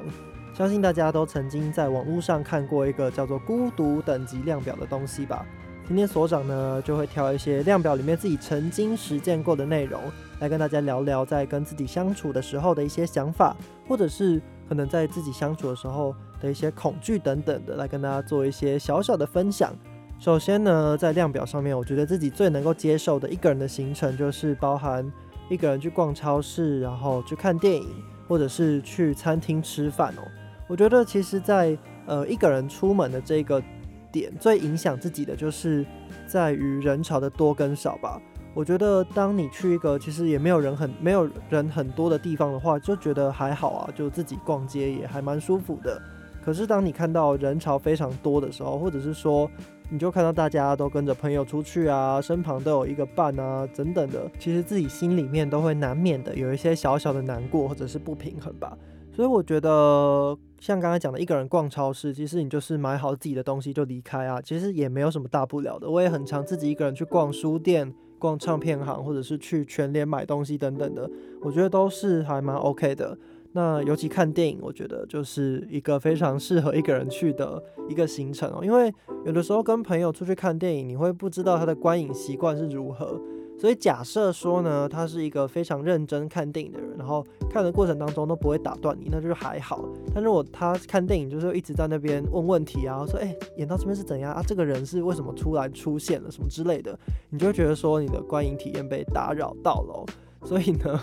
[0.54, 5.46] 相信大家都曾经在网络上看过一个叫做孤独等级量表的东西吧？
[5.88, 10.02] 今天所长呢就会挑一些量表里面自己曾经实践过的内容，
[10.40, 13.56] 来跟大家聊聊在跟自己相处的时候的一些想法，
[13.88, 14.42] 或者是
[14.72, 19.74] 可能在自己相处的时候的一些恐惧等等的，来跟大家做一些小小的分享。
[20.18, 25.12] 首先呢，在量表上面，我觉得自己最能够接受的一个人的行程，就是包含
[25.50, 27.86] 一个人去逛超市，然后去看电影，
[28.30, 30.24] 或者是去餐厅吃饭哦。
[30.70, 33.62] 我觉得其实在，呃一个人出门的这个
[34.10, 35.86] 点，最影响自己的就是
[36.26, 38.22] 在于人潮的多跟少吧。
[38.54, 46.02] 我觉得当你去一个其实也没有人很没有人很多的地方的话，就觉得还好啊，就自己逛街也还蛮舒服的。
[46.44, 49.50] 可是当你看到人潮非常多的时候，或者是说
[49.90, 58.78] 你就看到大家都跟着朋友出去啊，身旁都有一个伴啊，等等的，其实自己心里面都会难免的有一些小小的难过或者是不平衡吧。
[59.14, 65.90] 所以我觉得像刚才讲的，一个人逛超市，其实你就是买好自己的东西就离开啊，其实也没有什么大不了的。
[65.90, 71.10] 我也很常自己一个人去逛书店、逛唱片行，或者是去全联买东西等等的，
[71.42, 73.18] 我觉得都是还蛮 OK 的。
[73.54, 78.64] 那尤其看电影，我觉得就是一个非常适合一个人去的一个行程哦。
[78.64, 78.94] 因为
[79.26, 83.20] 有的时候跟朋友出去看电影，你会不知道他的观影习惯是如何。
[83.62, 89.88] 所以假设说呢，他是一个非常认真看电影的人，然后看的过程当中都不会打断你，那就还好。
[90.16, 96.98] 但如果他看电影就是一直在那边问问题啊，说哎演到这边是怎样啊，这个人是为什么突然出现了什么之类的，
[97.30, 100.06] 你就会觉得说你的观影体验被打扰到了。
[100.44, 101.00] 所以呢。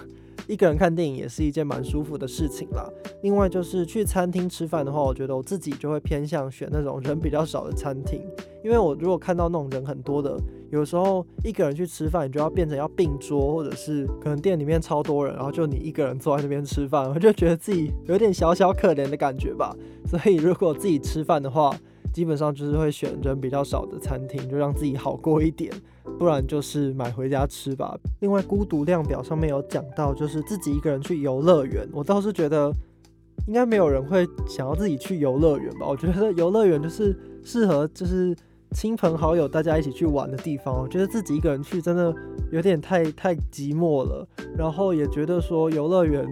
[0.48, 2.90] 一个人看电影也是一件蛮舒服的事情啦。
[3.22, 8.20] 另外就是去餐厅吃饭的话，我觉得我自己就会偏向选那种人比较少的餐厅，
[8.64, 10.36] 因为我如果看到那种人很多的，
[10.70, 19.76] 有时候一个人去吃饭，你就要变成要并桌，或者是可能店里面超多人，然后就你一个人坐在那边吃饭，我就觉得自己有点小小可怜的感觉吧。
[20.06, 21.76] 所以如果自己吃饭的话，
[22.10, 25.70] 基本上就是会选人比较少的餐厅，就让自己好过一点。
[26.18, 27.96] 不然就是买回家吃吧。
[28.20, 31.88] 另外，孤独量表上面有讲到，就是自己一个人去游乐园。
[31.92, 32.72] 我倒是觉得，
[33.46, 35.86] 应该没有人会想要自己去游乐园吧。
[35.88, 38.36] 我觉得游乐园就是适合就是
[38.72, 40.80] 亲朋好友大家一起去玩的地方。
[40.80, 42.14] 我觉得自己一个人去真的
[42.50, 44.26] 有点太太寂寞了。
[44.56, 46.26] 然后也觉得说游乐园。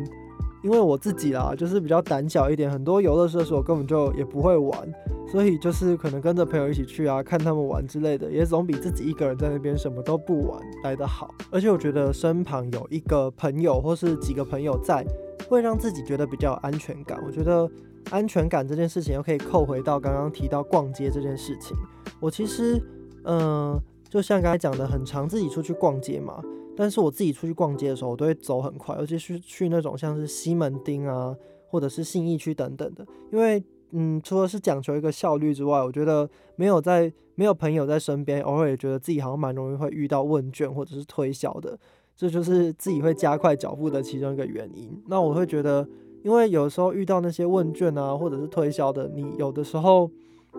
[0.62, 4.92] 因为我自己啦，就是比较胆小一点，很多游乐设施我根本就也不会玩，
[5.30, 11.32] 所以就是可能跟着朋友一起去啊，看他们玩之类的，也总比自己一个人在那边什么都不玩来得好。
[11.50, 15.04] 而且我觉得身旁有一个朋友或是几个朋友在，
[15.48, 17.22] 会让自己觉得比较有安全感。
[17.24, 17.70] 我觉得
[18.10, 21.76] 安全感这件事情又可以扣回到刚刚提到逛街这件事情。
[22.18, 22.82] 我其实，
[23.24, 23.78] 嗯，
[24.08, 26.42] 就像刚才讲的，很常自己出去逛街嘛。
[26.76, 31.34] 但是我自己出去逛街的时候，我都会走很快，尤其是去那种像是西门町啊，
[31.68, 33.06] 或者是信义区等等的。
[33.32, 33.62] 因为，
[33.92, 41.78] 嗯，除了是讲求一个效率之外，我觉得没有在没有朋友在身边，偶尔也觉得自己好像蛮容易会遇到问卷或者是推销的，
[42.14, 45.02] 这就是自己会加快脚步的其中一个原因。
[45.06, 45.88] 那我会觉得，
[46.22, 50.10] 因为有时候遇到那些问卷啊，或者是推销的，你有的时候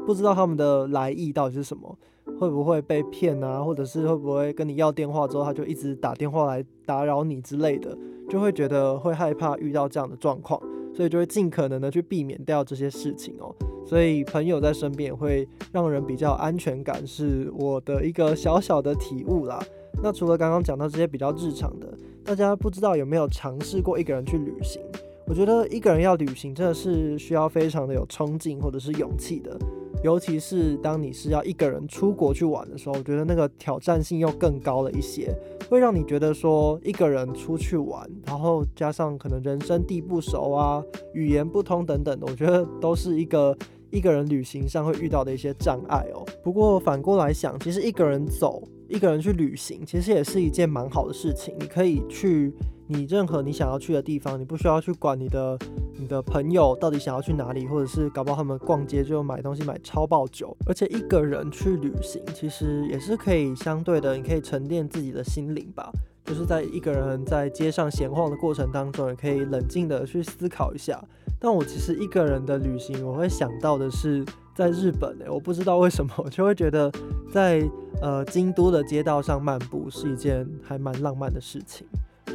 [0.05, 1.97] 不知道他们的来意到底是什么。
[2.39, 3.63] 会不会被骗啊？
[3.63, 7.97] 或者是会不会跟你要电话之后，他就一直打电话来打扰你之类的，
[8.29, 10.61] 就会觉得会害怕遇到这样的状况，
[10.93, 13.55] 所以就会尽可能的去避免掉这些事情哦。
[13.87, 19.63] 所以朋友在身边也会让人比较安全感，是我的一个小小的体悟啦。
[20.03, 24.81] 那除了刚刚讲到这些比较日常的，大家不知道有没有尝试过一个人去旅行？
[25.25, 29.57] 我觉得一个人要旅行真的是需要非常的有冲劲或者是勇气的。
[30.03, 35.35] 尤其是当你是要一个人出国去玩的时候，我觉得那个挑战性又更高了一些，
[35.69, 40.83] 会让你觉得说一个人出去玩，然后加上可能人生地不熟啊、
[41.13, 43.57] 语言不通等等的，我觉得都是一个
[43.89, 46.25] 一个人旅行上会遇到的一些障碍哦。
[46.43, 51.55] 不过反过来想，其实一个人走、一个人去旅行，其实也是一件蛮好的事情。
[51.59, 52.53] 你可以去。
[52.89, 55.57] 你任何你想要去的地方，你不需要去管你的
[55.99, 60.55] 你的朋友到底想要去哪里，或者是搞不好他们逛街就买东西买超爆酒。
[60.65, 65.91] 而且一个人去旅行，其实也是可以相对的，你可以沉淀自己的心灵吧。
[66.23, 71.01] 就是在一个人在街上闲晃的过程当中，也可以冷静的去思考一下。
[71.39, 74.25] 但我其实一个人的旅行，我会想到的是
[74.55, 76.91] 在日本诶，我不知道为什么，我就会觉得
[77.31, 77.61] 在
[78.01, 81.85] 呃京都的街道上漫步是一件还蛮浪漫的事情。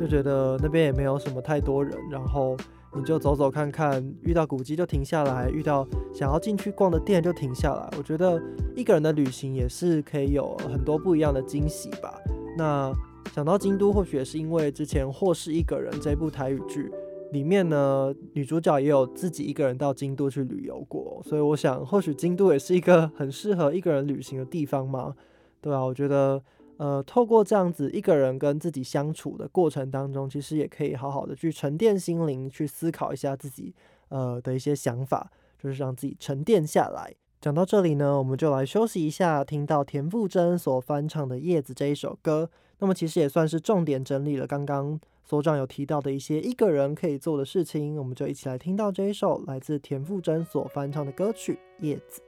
[0.03, 2.57] 就觉得那边也没有什么太多人，然后
[2.93, 7.89] 你就走走看看，遇到古迹就停下来，遇到想要进去逛的店就停下来。
[7.97, 8.43] 我觉得
[8.75, 12.21] 一个人的旅行也是可以有很多不一样的惊喜吧。
[12.59, 12.93] 那
[13.33, 16.91] 想到京都，或许也是因为之前《或是一个人》这部台语剧
[17.31, 25.15] 里面呢，女主角也有自己一个人到京都去旅游过，所以我想，或许京都也是一个很适合一个人旅行的地方嘛。
[25.61, 26.43] 对啊，我觉得。
[26.79, 33.75] 呃，透过这样子一个人跟自己相处的过程当中，其实也可以好好的去沉淀心灵，去思考一下自己
[34.09, 35.31] 呃的一些想法，
[35.63, 37.15] 就是让自己沉淀下来。
[37.41, 51.55] 讲到这里呢，我们就来休息一下，听到田馥甄所翻唱的《叶子》这一首歌，那么其实也算是重点整理了刚刚所长有提到的一些一个人可以做的事情，我们就一起来听到这一首来自田馥甄所翻唱的歌曲
[51.85, 52.23] 《叶子》。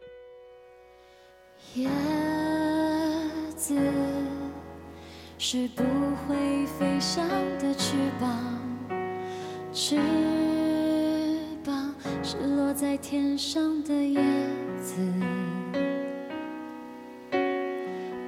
[3.67, 3.75] 子
[5.39, 5.83] 是不
[6.29, 7.27] 会飞翔
[7.59, 8.31] 的翅膀，
[9.73, 9.97] 翅
[11.65, 14.21] 膀是落在天上的叶
[14.83, 14.97] 子。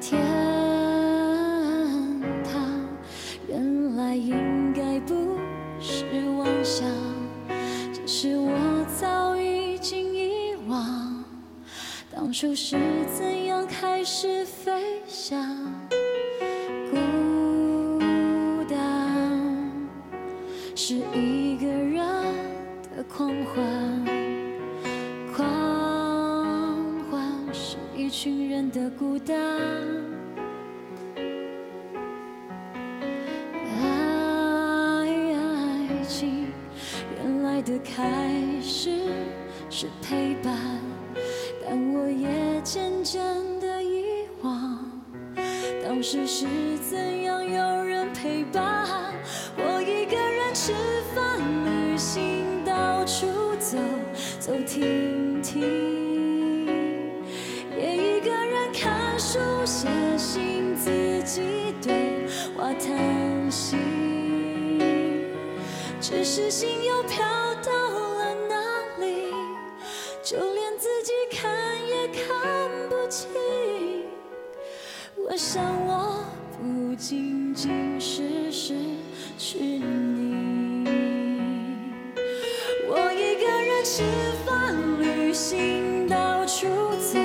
[0.00, 0.18] 天
[2.42, 2.88] 堂
[3.46, 5.36] 原来应该不
[5.78, 6.06] 是
[6.38, 6.88] 妄想，
[7.92, 9.25] 只是我早
[12.26, 12.76] 当初是
[13.16, 15.40] 怎样开始飞翔。
[16.90, 16.96] 孤
[18.68, 19.40] 单
[20.74, 22.04] 是一个人
[22.96, 24.04] 的狂欢，
[25.36, 25.46] 狂
[27.08, 29.36] 欢是一群人的孤单。
[33.78, 35.06] 爱
[36.08, 36.48] 情
[37.22, 38.98] 原来的开始
[39.70, 40.58] 是陪伴，
[41.68, 43.20] 但我也渐渐
[43.58, 44.04] 的遗
[44.42, 44.88] 忘。
[45.84, 46.46] 当时是
[46.88, 48.86] 怎样有人陪伴？
[49.56, 50.72] 我一个人吃
[51.12, 53.26] 饭、旅行，到处
[53.58, 53.76] 走
[54.38, 56.66] 走停停，
[57.76, 63.76] 也一个人看书、写信，自己对话叹息。
[66.00, 67.24] 只是心又飘
[75.48, 76.24] 想，我
[76.58, 78.74] 不仅仅是失
[79.38, 80.84] 去你。
[82.88, 84.02] 我一个人吃
[84.44, 86.66] 饭、旅行，到处
[86.98, 87.20] 走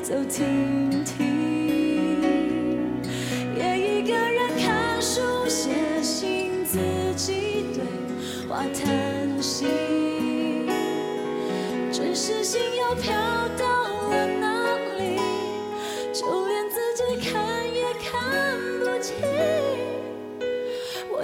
[0.00, 2.22] 走停停，
[3.58, 6.78] 也一个人看书、写信，自
[7.16, 7.82] 己对
[8.48, 9.66] 话叹息。
[11.90, 13.12] 只是心又飘
[13.58, 13.65] 到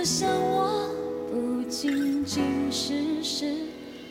[0.02, 0.88] 我想，我
[1.30, 2.42] 不仅仅
[2.72, 3.54] 是失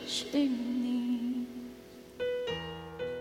[0.06, 1.46] 去你。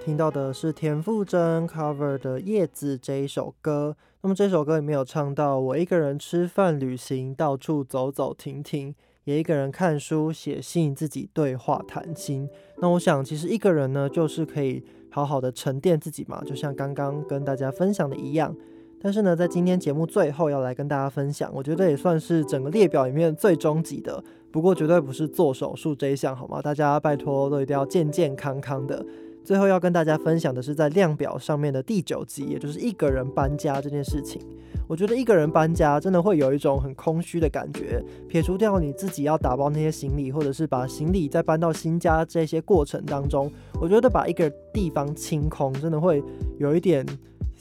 [0.06, 3.98] 听到的是田馥甄 cover 的《叶子》这一首歌。
[4.22, 8.96] 那么这首歌里面有唱到：我一个人吃饭、旅行，到处走走停停，
[9.26, 12.48] 也一个人看书、写信，自己对话谈心。
[12.78, 18.56] 那我想，其实一个人呢，就是可以好好的沉淀自己嘛，就像刚刚跟大家分享的一样。
[19.02, 26.62] 但是呢，在今天节目最后要来跟大家分享，我觉得也算是整个列表里面最终极的，不过绝对不是做手术这一项，好吗？
[26.62, 29.04] 大家拜托都一定要健健康康的。
[29.44, 34.40] 最后要跟大家分享的是在量表上面的第九集，也就是一个人搬家这件事情。
[34.88, 46.24] 我觉得一个人搬家真的会有一种很空虚的感觉，撇除掉你自己要打包那些行李，或者是把行李再搬到新家这些过程当中，我觉得把一个地方清空，真的会
[46.60, 47.04] 有一点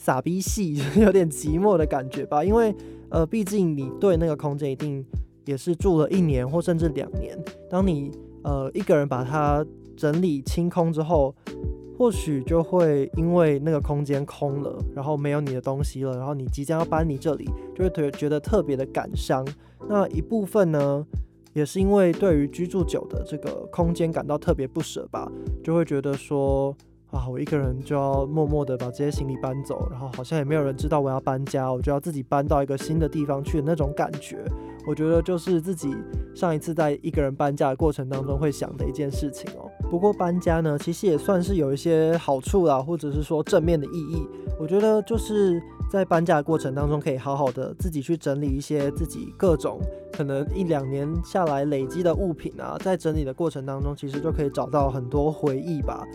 [0.02, 2.42] 傻逼戏， 有点寂寞的感觉吧。
[2.42, 2.74] 因为
[3.10, 5.04] 呃，毕竟你对那个空间一定
[5.44, 7.38] 也是住了一年或甚至两年，
[7.68, 8.10] 当你
[8.42, 9.62] 呃一个人把它
[9.94, 11.34] 整理清空之后，
[11.98, 17.44] 或许就会因为那个空间空了，然后没有你的东西了，然后你即将要搬离这里，
[17.76, 19.46] 就会觉觉得特别的感伤。
[19.86, 21.06] 那一部分呢，
[21.52, 25.30] 也是因为对于居住久的这个空间感到特别不舍吧，
[25.62, 26.74] 就会觉得说
[27.12, 34.38] 啊，我一个人就要默默的把这些行李搬走，然后好像也没有人知道我要搬家，我就要自己搬到一个新的地方去的那种感觉。
[34.86, 35.94] 我觉得就是自己
[36.34, 39.68] 上一次在一个人搬家的过程当中会想的一件事情哦。
[39.90, 44.26] 不过搬家呢，其实也算是有一些好处啦，或者是说正面的意义。
[44.58, 49.80] 我觉得就是在搬家的过程当中，可以好好的自己去整理一些自己各种
[50.12, 56.06] 可能一两年下来累积的物品啊，在整理的过程当中，其实就可以找到很多回忆吧。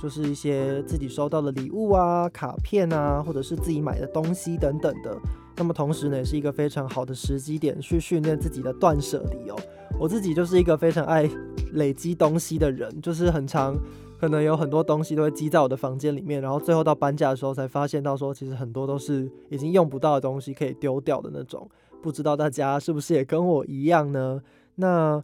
[0.00, 5.16] 就是一些自己收到的礼物啊、卡片啊，或者是自己买的东西等等的。
[5.56, 9.56] 那么同时呢，也是一个非常好的时机点去训练自己的断舍离哦。
[9.98, 11.30] 我自己就是一个非常爱
[11.74, 13.76] 累积东西的人，就是很常
[14.18, 21.70] 可能有很多东西都会积在我的房间里面，然后最后到搬家的时候才发现到说，其实很多都是已经用不到的东西，可以丢掉的那种。
[22.02, 24.42] 不知道大家是不是也跟我一样呢？
[24.74, 25.22] 那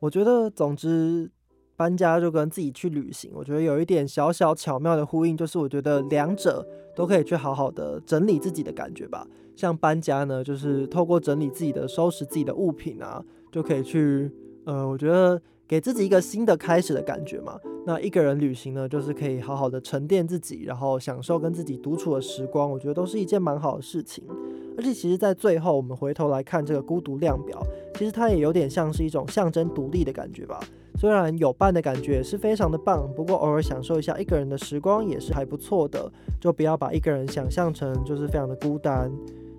[0.00, 1.30] 我觉得，总之
[1.78, 6.66] 搬家就跟自己去旅行，我觉得有一点小小巧妙的呼应，就是我觉得两者
[6.96, 9.24] 都可以去好好的整理自己的感觉吧。
[9.54, 14.28] 像搬家呢，就是透过整理自己的、收拾自己的物品啊，就可以去，
[14.64, 17.56] 呃，我觉得给自己一个新的开始的感觉嘛。
[17.86, 24.24] 那一个人旅行呢，就是可以好好的沉淀自己，然后享受跟自己独处的时光，我觉得都是一件蛮好的事情。
[24.76, 27.60] 而且其实，在最后我们回头来看这个孤独量表，
[27.94, 30.58] 其实它也有点像是一种象征独立的感觉吧。
[30.98, 36.10] 虽然有伴的感觉也是非常的棒，不过偶尔享受一下一个人的时光也是还不错的。
[36.40, 39.08] 就不要把一个人想象成就是非常的孤单。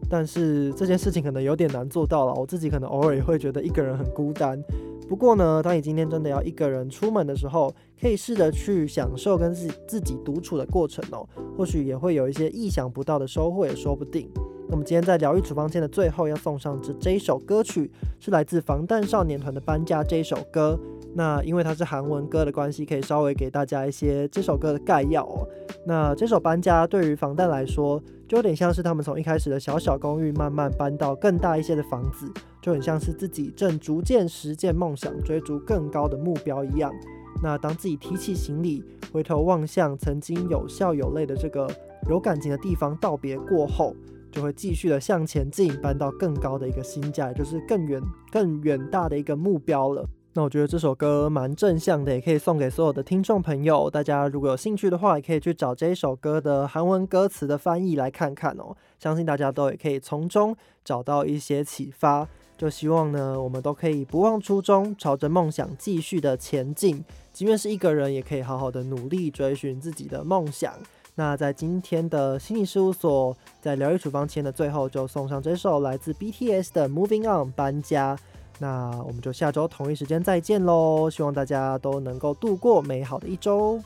[0.10, 4.62] 但是这件事情可能有点难做到了，我自己可能偶尔也会觉得一个人很孤单。
[5.08, 11.26] 不过呢，当你今天真的要一个人出门的时候，可以试着去享受跟自自己独处的过程哦，
[11.58, 14.30] 或许也会有一些意想不到的收获，也说不定。
[14.72, 20.80] 那么今天在疗愈处方间的最后要送上这这一首歌曲，是来自防弹少年团的《搬家》这一首歌。
[21.16, 25.48] 那因为它是韩文歌的关系，可以稍微给大家一些这首歌的概要哦。
[25.88, 36.94] 那这首《搬家》对于防弹来说，就有点像是他们从一开始的小小公寓，慢慢搬到更大一些的房子，就很像是自己正逐渐实现梦想，追逐更高的目标一样。
[37.42, 41.68] 那当自己提起行李，回头望向曾经有笑有泪的这个
[42.08, 43.96] 有感情的地方，道别过后。
[44.32, 48.02] 就会继续的向前进，搬到更高的一个新家，也就是更远、
[48.32, 50.08] 更远大的一个目标了。
[50.34, 53.90] 那我觉得这首歌蛮正向的，也可以送给所有的听众朋友。
[53.90, 58.76] 大家如果有兴趣的话，也可以去找这一首歌的韩文歌词的翻译来看看哦。
[59.00, 60.56] 相信大家都也可以从中
[60.86, 62.28] 找到一些启发。
[62.56, 67.04] 就希望呢，我们都可以不忘初衷，朝着梦想继续的前进。
[67.34, 70.74] 即便是一个人，也可以好好的努力追寻自己的梦想。
[71.15, 78.19] 那在今天的心理事务所，在疗愈处方签的最后，就送上这首来自 BTS 的《Moving On》搬家。
[78.59, 81.11] 那我们就下周同一时间再见喽！
[81.11, 83.81] 希望大家都能够度过美好的一周。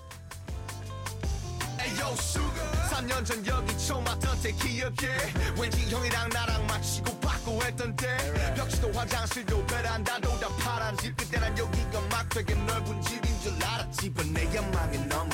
[1.78, 2.44] 에요 수가
[2.90, 5.08] 3년 전 여기 처음 왔던 때 기억해
[5.60, 8.06] 왠지 형이랑 나랑 마치고 받고 했던 때
[8.56, 14.12] 벽지도 화장실도 베란다도 다 파란 집 그때 난 여기가 막 되게 넓은 집인 줄 알았지
[14.34, 15.31] 내 야망이 너무 컸었어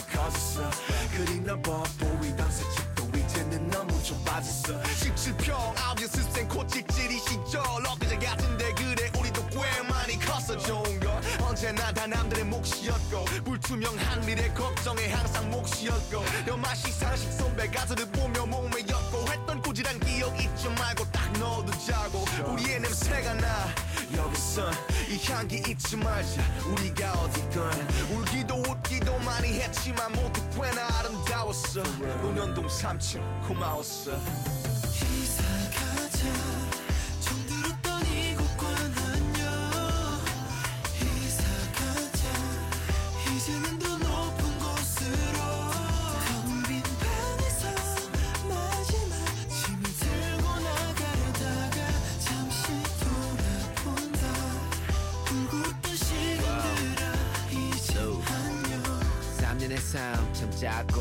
[1.19, 4.81] 그리 넓어 보이던 새 집도 이제는 너무 좁아졌어.
[4.81, 7.61] 17평 아홉 연습생 코찍질이 시절.
[7.61, 10.57] 엊그제 같은데 그래 우리도 꽤 많이 컸어.
[10.57, 18.05] 좋은 거 언제나 다 남들의 몫이었고 불투명한 미래 걱정에 항상 몫이었고 여마시 상식 선배 가수를
[18.11, 22.23] 보며 몸에 엮고 했던 꾸지란 기억 잊지 말고 딱 넣어두자고.
[22.47, 23.67] 우리의 냄새가 나
[24.15, 24.71] 여기선
[25.09, 27.71] 이 향기 잊지 말자 우리가 어디건
[28.11, 31.81] 울기도 웃기도 많이 했지만 모두 꽤나 아름다웠어.
[32.21, 34.11] 논현동 3층 고마웠어.
[34.13, 35.43] 이사
[35.73, 36.58] 가자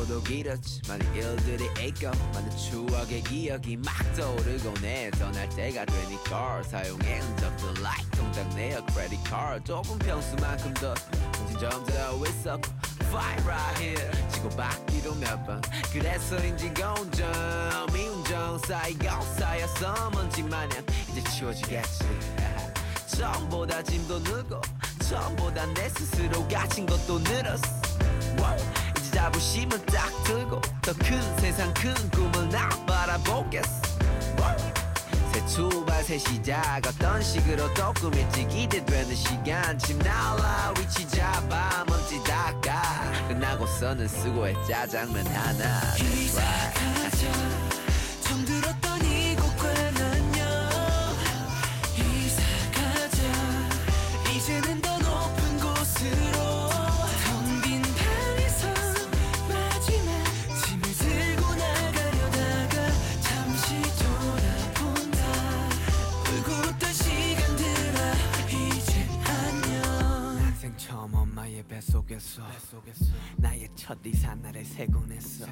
[0.09, 7.19] 짧고도 길었지 많은 일들이 있고 많은 추억의 기억이 막 떠오르고 내 떠날 때가 되니까 사용해
[7.19, 9.65] 흔적들 like 통장 내역 credit card.
[9.65, 12.71] 좁은 평수만큼 더좀 들어 있었고
[13.09, 14.29] Fight right here.
[14.31, 15.61] 치고받기도 몇번.
[15.93, 19.05] 그래서인지 운전 미운정 쌓이고
[19.39, 22.05] 쌓여서 먼지 마냥 이제 치워지겠지.
[23.17, 24.61] 처음보다 짐도 늘고
[25.09, 27.79] 처음보다 내 스스로 가 진 것도 늘었어
[29.19, 33.69] 자부심을 딱 들고 더 큰 세상 큰 꿈을 나 바라보겠어.
[35.33, 39.77] 새 출발 새 시작 어떤 식으로 또 꾸밀지 기대되는 시간.
[39.81, 43.27] 침 날라 위치 잡아 먼지 닦아.
[43.27, 45.81] 끝나고서는 수고해 짜장면 하나.
[45.97, 47.68] That's right
[71.59, 75.47] 웃던 시간들아 이제 안녕 학생 처음 엄마의 뱃속 속에서 나의 첫 이사 날에 세곤 했어.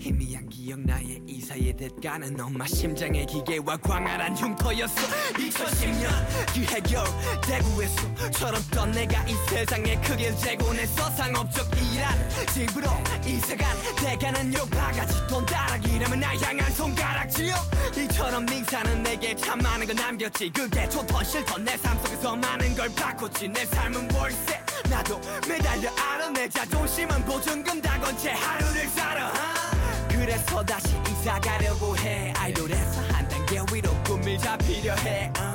[0.00, 5.00] 희미한 기억 나의 이사의 대가는 엄마 심장의 기계와 광활한 흉터였어.
[5.34, 6.10] 2010년
[6.54, 7.04] 그 해결
[7.46, 11.10] 대구에서 처럼 던 내가 이 세상에 크게 재곤했어.
[11.10, 12.88] 상업적 일한 집으로
[13.26, 17.54] 이사간 대가는 요 바가지 돈 따라기라면 날 향한 손가락지요.
[17.96, 20.50] 이처럼 밍사는 내게 참 많은 걸 남겼지.
[20.50, 23.48] 그게 좋던 싫던 내 삶 속에서 많은 걸 바꿨지.
[23.48, 24.60] 내 삶은 월세
[24.90, 30.08] 나도 매달려 알아 내 자존심은 보증금 다 건 채 하루를 살아 하.
[30.08, 32.32] 그래서 다시 이사 가려고 해.
[32.36, 35.54] 아이돌에서 한 단계 위로 꿈을 잡히려 해 어.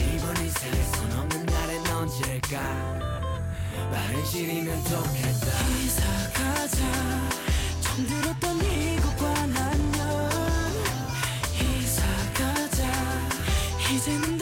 [0.00, 2.58] 이번 손 없는 날엔 언제일까
[3.92, 5.68] 빠른 시이면 좋겠다.
[5.82, 6.02] 이사
[6.34, 6.78] 가자.
[7.80, 10.30] 처음 들었던 이곳과 안녕
[11.60, 12.02] 이사
[12.34, 12.84] 가자.
[13.92, 14.37] 이제는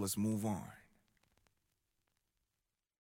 [0.00, 0.75] Let's move on.